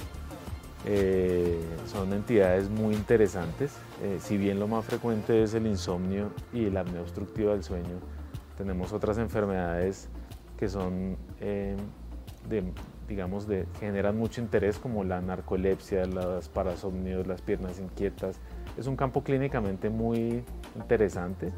eh, 0.86 1.60
son 1.92 2.14
entidades 2.14 2.70
muy 2.70 2.96
interesantes. 2.96 3.72
Eh, 4.02 4.18
si 4.22 4.38
bien 4.38 4.60
lo 4.60 4.68
más 4.68 4.86
frecuente 4.86 5.44
es 5.44 5.54
el 5.54 5.68
insomnio 5.68 6.32
y 6.54 6.70
la 6.70 6.82
apnea 6.82 7.02
obstructiva 7.02 7.52
del 7.52 7.64
sueño, 7.64 8.00
tenemos 8.58 8.94
otras 8.94 9.18
enfermedades 9.18 10.08
que 10.62 10.70
son, 10.70 11.18
eh, 11.40 11.76
digamos, 13.08 13.48
de, 13.48 13.66
generan 13.80 14.16
mucho 14.16 14.42
interés 14.42 14.78
como 14.78 15.04
la 15.04 15.20
narcolepsia, 15.20 16.06
las 16.06 16.50
parasomnios, 16.50 17.26
las 17.26 17.42
piernas 17.42 17.80
inquietas. 17.80 18.40
Es 18.78 18.86
un 18.86 18.96
campo 18.96 19.24
clínicamente 19.24 19.90
muy 19.90 20.44
interesante 20.76 21.52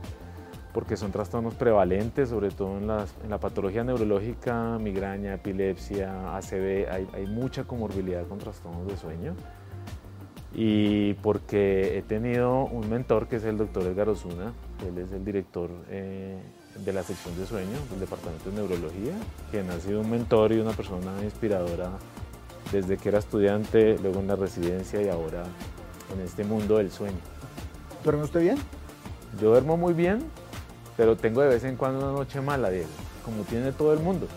porque 0.73 0.95
son 0.95 1.11
trastornos 1.11 1.53
prevalentes, 1.55 2.29
sobre 2.29 2.49
todo 2.49 2.77
en, 2.77 2.87
la 2.87 3.39
patología 3.41 3.83
neurológica, 3.83 4.79
migraña, 4.79 5.33
epilepsia, 5.33 6.37
ACV, 6.37 6.87
hay, 6.89 7.27
mucha 7.27 7.65
comorbilidad 7.65 8.25
con 8.25 8.37
trastornos 8.37 8.87
de 8.87 8.95
sueño. 8.95 9.35
Y 10.53 11.15
porque 11.15 11.97
he 11.97 12.03
tenido 12.03 12.63
un 12.63 12.89
mentor 12.89 13.27
que 13.27 13.35
es 13.35 13.43
el 13.43 13.57
doctor 13.57 13.83
Edgar 13.83 14.07
Osuna, 14.07 14.53
él 14.87 14.97
es 14.97 15.11
el 15.11 15.25
director 15.25 15.69
eh, 15.89 16.37
de 16.75 16.93
la 16.93 17.03
sección 17.03 17.37
de 17.37 17.45
sueño 17.45 17.77
del 17.89 17.99
departamento 17.99 18.49
de 18.49 18.55
neurología, 18.55 19.13
quien 19.51 19.69
ha 19.69 19.79
sido 19.79 20.01
un 20.01 20.09
mentor 20.09 20.51
y 20.51 20.59
una 20.59 20.71
persona 20.71 21.11
inspiradora 21.23 21.91
desde 22.71 22.97
que 22.97 23.09
era 23.09 23.19
estudiante, 23.19 23.97
luego 23.99 24.19
en 24.19 24.27
la 24.27 24.35
residencia 24.35 25.01
y 25.01 25.09
ahora 25.09 25.43
en 26.13 26.21
este 26.21 26.43
mundo 26.43 26.77
del 26.77 26.91
sueño. 26.91 27.17
¿Duerme 28.03 28.23
usted 28.23 28.41
bien? 28.41 28.57
Yo 29.39 29.49
duermo 29.49 29.77
muy 29.77 29.93
bien, 29.93 30.19
pero 30.97 31.15
tengo 31.15 31.41
de 31.41 31.49
vez 31.49 31.63
en 31.63 31.75
cuando 31.75 31.99
una 31.99 32.11
noche 32.11 32.41
mala, 32.41 32.69
Diego, 32.69 32.89
como 33.23 33.43
tiene 33.43 33.71
todo 33.71 33.93
el 33.93 33.99
mundo. 33.99 34.27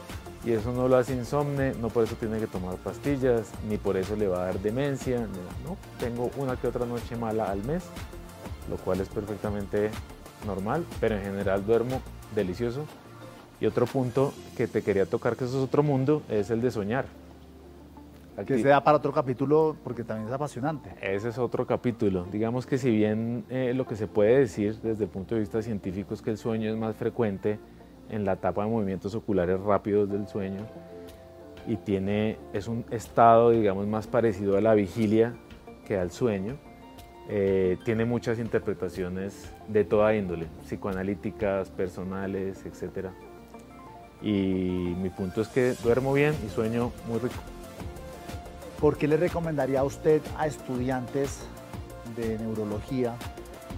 Y 0.45 0.53
eso 0.53 0.73
no 0.73 0.87
lo 0.87 0.97
hace 0.97 1.13
insomne, 1.13 1.75
no 1.81 1.89
por 1.89 2.05
eso 2.05 2.15
tiene 2.15 2.39
que 2.39 2.47
tomar 2.47 2.77
pastillas, 2.77 3.49
ni 3.69 3.79
por 3.79 3.97
eso 3.97 4.15
le 4.15 4.29
va 4.29 4.43
a 4.43 4.47
dar 4.47 4.61
demencia, 4.61 5.27
no, 5.65 5.77
tengo 5.99 6.31
una 6.37 6.57
que 6.57 6.69
otra 6.69 6.87
noche 6.87 7.17
mala 7.17 7.51
al 7.51 7.65
mes, 7.65 7.83
lo 8.71 8.77
cual 8.77 9.01
es 9.01 9.09
perfectamente 9.09 9.91
normal, 10.47 10.85
pero 11.01 11.17
en 11.17 11.25
general 11.25 11.67
duermo 11.67 12.01
delicioso. 12.37 12.85
Y 13.61 13.67
otro 13.67 13.87
punto 13.87 14.33
que 14.57 14.69
te 14.69 14.83
quería 14.83 15.07
tocar, 15.07 15.37
que 15.37 15.45
eso 15.45 15.59
es 15.59 15.65
otro 15.65 15.83
mundo, 15.83 16.23
es 16.29 16.51
el 16.51 16.61
de 16.61 16.71
soñar. 16.71 17.07
Que 18.47 18.63
sea 18.63 18.85
para 18.85 18.99
otro 18.99 19.13
capítulo 19.13 19.77
porque 19.83 20.05
también 20.05 20.29
es 20.29 20.35
apasionante. 20.35 20.91
Ese 21.01 21.31
es 21.31 21.39
otro 21.39 21.67
capítulo. 21.67 22.27
Digamos 22.31 22.67
que 22.67 22.77
si 22.77 22.91
bien 22.91 23.47
eh, 23.49 23.73
lo 23.75 23.87
que 23.87 23.97
se 23.97 24.07
puede 24.07 24.41
decir 24.41 24.79
desde 24.83 25.05
el 25.05 25.11
punto 25.11 25.35
de 25.35 25.41
vista 25.41 25.63
científico 25.63 26.13
es 26.13 26.21
que 26.21 26.31
el 26.31 26.37
sueño 26.37 26.71
es 26.71 26.77
más 26.77 26.95
frecuente 26.97 27.59
en 28.11 28.27
la 28.27 28.35
etapa 28.35 28.63
de 28.63 28.71
movimientos 28.71 29.15
oculares 29.15 29.59
rápidos 29.61 30.11
del 30.11 30.29
sueño 30.29 30.67
y 31.67 31.77
tiene, 31.77 32.39
es 32.53 32.69
un 32.69 32.85
estado, 32.91 33.51
digamos, 33.51 33.87
más 33.87 34.07
parecido 34.07 34.57
a 34.57 34.61
la 34.61 34.75
vigilia 34.75 35.35
que 35.87 35.99
al 35.99 36.11
sueño, 36.11 36.59
eh, 37.29 37.77
tiene 37.85 38.05
muchas 38.05 38.39
interpretaciones 38.39 39.51
de 39.67 39.85
toda 39.85 40.15
índole, 40.15 40.47
psicoanalíticas, 40.65 41.71
personales, 41.71 42.65
etc. 42.65 43.09
Y 44.23 44.95
mi 44.97 45.11
punto 45.11 45.41
es 45.41 45.49
que 45.49 45.75
duermo 45.83 46.13
bien 46.13 46.35
y 46.47 46.49
sueño 46.49 46.93
muy 47.09 47.19
rico. 47.19 47.35
¿Por 48.81 48.97
qué 48.97 49.09
le 49.09 49.17
recomendaría 49.17 49.81
a 49.81 49.85
usted 49.85 50.23
a 50.39 50.47
estudiantes 50.47 51.41
de 52.17 52.39
neurología 52.39 53.17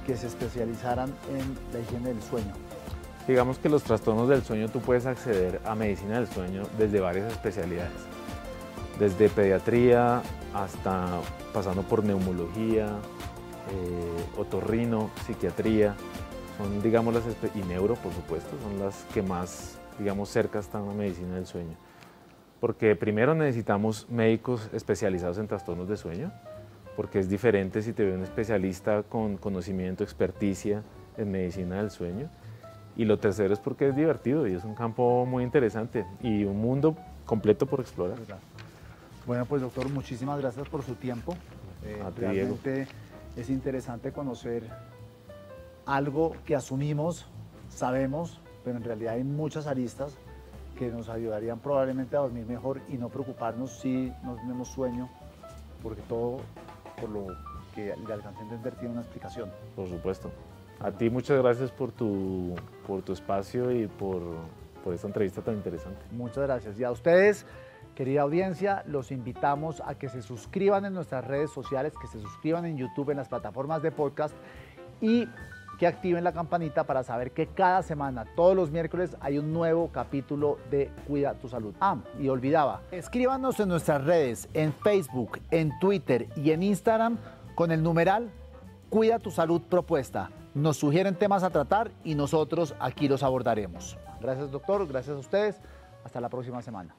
que 0.07 0.17
se 0.17 0.27
especializaran 0.27 1.13
en 1.31 1.57
la 1.73 1.81
higiene 1.81 2.09
del 2.09 2.23
sueño? 2.23 2.53
Digamos 3.27 3.59
que 3.59 3.69
los 3.69 3.83
trastornos 3.83 4.29
del 4.29 4.43
sueño 4.43 4.69
tú 4.69 4.81
puedes 4.81 5.07
acceder 5.07 5.61
a 5.65 5.75
medicina 5.75 6.17
del 6.17 6.29
sueño 6.29 6.63
desde 6.79 7.01
varias 7.01 7.31
especialidades, 7.31 7.93
desde 8.99 9.29
pediatría 9.29 10.23
hasta 10.55 11.21
pasando 11.53 11.83
por 11.83 12.05
neumología, 12.05 12.89
eh, 13.71 14.41
otorrino, 14.41 15.11
psiquiatría, 15.27 15.95
son 16.57 16.83
digamos 16.83 17.15
las 17.15 17.25
y 17.55 17.61
neuro 17.61 17.95
por 17.95 18.13
supuesto, 18.13 18.51
son 18.63 18.79
las 18.79 19.05
que 19.15 19.23
más 19.23 19.79
digamos 19.99 20.29
cerca 20.29 20.59
están 20.59 20.89
a 20.89 20.93
medicina 20.93 21.35
del 21.35 21.47
sueño 21.47 21.77
porque 22.61 22.97
primero 22.97 23.35
necesitamos 23.35 24.09
médicos 24.11 24.69
especializados 24.73 25.39
en 25.39 25.47
trastornos 25.47 25.89
de 25.89 25.97
sueño, 25.97 26.33
porque 26.97 27.21
es 27.21 27.29
diferente 27.29 27.83
si 27.83 27.93
te 27.93 28.05
ve 28.05 28.15
un 28.15 28.23
especialista 28.23 29.05
con 29.05 29.37
conocimiento, 29.37 30.03
experticia 30.03 30.83
en 31.17 31.31
medicina 31.31 31.77
del 31.77 31.91
sueño. 31.91 32.29
Y 32.97 33.05
lo 33.05 33.19
tercero 33.19 33.55
es 33.55 33.61
porque 33.61 33.89
es 33.89 33.95
divertido 33.95 34.49
y 34.49 34.55
es 34.55 34.65
un 34.65 34.75
campo 34.75 35.25
muy 35.25 35.45
interesante 35.45 36.05
y 36.21 36.45
un 36.45 36.61
mundo 36.61 36.97
completo 37.27 37.67
por 37.67 37.81
explorar. 37.81 38.19
Bueno, 39.25 39.47
pues 39.47 39.63
doctor, 39.63 39.89
muchísimas 39.89 40.41
gracias 40.41 40.69
por 40.69 40.83
su 40.83 40.95
tiempo. 40.95 41.37
Eh, 41.85 42.03
realmente 42.17 42.89
es 43.39 43.51
interesante 43.51 44.13
conocer 44.13 44.65
algo 45.87 46.33
que 46.45 46.57
asumimos, 46.57 47.27
sabemos, 47.69 48.41
pero 48.65 48.77
en 48.77 48.85
realidad 48.85 49.15
hay 49.15 49.25
muchas 49.25 49.69
aristas 49.69 50.19
que 50.77 50.89
nos 50.89 51.09
ayudarían 51.09 51.61
probablemente 51.61 52.17
a 52.17 52.21
dormir 52.21 52.47
mejor 52.47 52.81
y 52.89 52.97
no 52.97 53.09
preocuparnos 53.09 53.79
si 53.79 54.13
no 54.25 54.35
tenemos 54.37 54.69
sueño, 54.69 55.09
porque 55.83 56.03
todo, 56.03 56.39
por 57.01 57.11
lo 57.11 57.27
que 57.75 57.95
le 57.97 58.13
alcancé 58.13 58.41
a 58.41 58.43
entender, 58.43 58.75
tiene 58.75 58.93
una 58.93 59.03
explicación. 59.03 59.51
Por 59.77 59.89
supuesto. 59.89 60.31
A 60.81 60.91
ti 60.91 61.09
muchas 61.09 61.41
gracias 61.41 61.71
por 61.71 61.93
tu, 61.93 62.55
por 62.87 63.03
tu 63.03 63.13
espacio 63.13 63.71
y 63.71 63.87
por, 63.87 64.21
por 64.83 64.95
esta 64.95 65.07
entrevista 65.07 65.43
tan 65.43 65.55
interesante. 65.55 66.01
Muchas 66.11 66.45
gracias. 66.45 66.79
Y 66.79 66.85
a 66.85 66.91
ustedes, 66.91 67.47
querida 67.99 68.23
audiencia, 68.23 68.85
los 68.87 69.11
invitamos 69.11 69.83
a 69.85 69.97
que 69.97 70.09
se 70.09 70.23
suscriban 70.23 70.85
en 70.85 70.95
nuestras 70.95 71.27
redes 71.27 71.51
sociales, 71.51 71.93
que 72.01 72.07
se 72.07 72.21
suscriban 72.21 72.65
en 72.65 72.77
YouTube, 72.77 73.11
en 73.11 73.17
las 73.17 73.29
plataformas 73.29 73.83
de 73.83 73.91
podcast 73.91 74.37
y 75.01 75.27
que 75.81 75.89
activen 75.89 76.23
la 76.23 76.31
campanita 76.31 76.85
para 76.85 77.03
saber 77.03 77.33
que 77.33 77.49
cada 77.49 77.83
semana, 77.83 78.25
todos 78.37 78.55
los 78.55 78.71
miércoles, 78.71 79.17
hay 79.19 79.39
un 79.39 79.53
nuevo 79.53 79.91
capítulo 79.91 80.59
de 80.71 80.93
Cuida 81.09 81.35
tu 81.35 81.49
Salud. 81.49 81.75
Ah, 81.81 81.97
y 82.21 82.29
olvidaba, 82.29 82.83
escríbanos 82.93 83.59
en 83.59 83.69
nuestras 83.69 84.05
redes, 84.05 84.49
en 84.55 84.73
Facebook, 84.73 85.41
en 85.51 85.77
Twitter 85.81 86.29
y 86.37 86.53
en 86.53 86.63
Instagram 86.63 87.19
con 87.57 87.73
el 87.73 87.83
numeral 87.83 88.31
Cuida 88.91 89.19
tu 89.19 89.33
Salud 89.33 89.61
Propuesta. 89.63 90.31
Nos 90.55 90.77
sugieren 90.77 91.17
temas 91.17 91.43
a 91.43 91.51
tratar 91.51 91.91
y 92.05 92.15
nosotros 92.15 92.77
aquí 92.79 93.09
los 93.09 93.25
abordaremos. 93.25 93.99
Gracias 94.21 94.53
doctor, 94.53 94.87
gracias 94.87 95.17
a 95.17 95.19
ustedes. 95.19 95.61
Hasta 96.05 96.21
la 96.21 96.29
próxima 96.29 96.63
semana. 96.63 96.95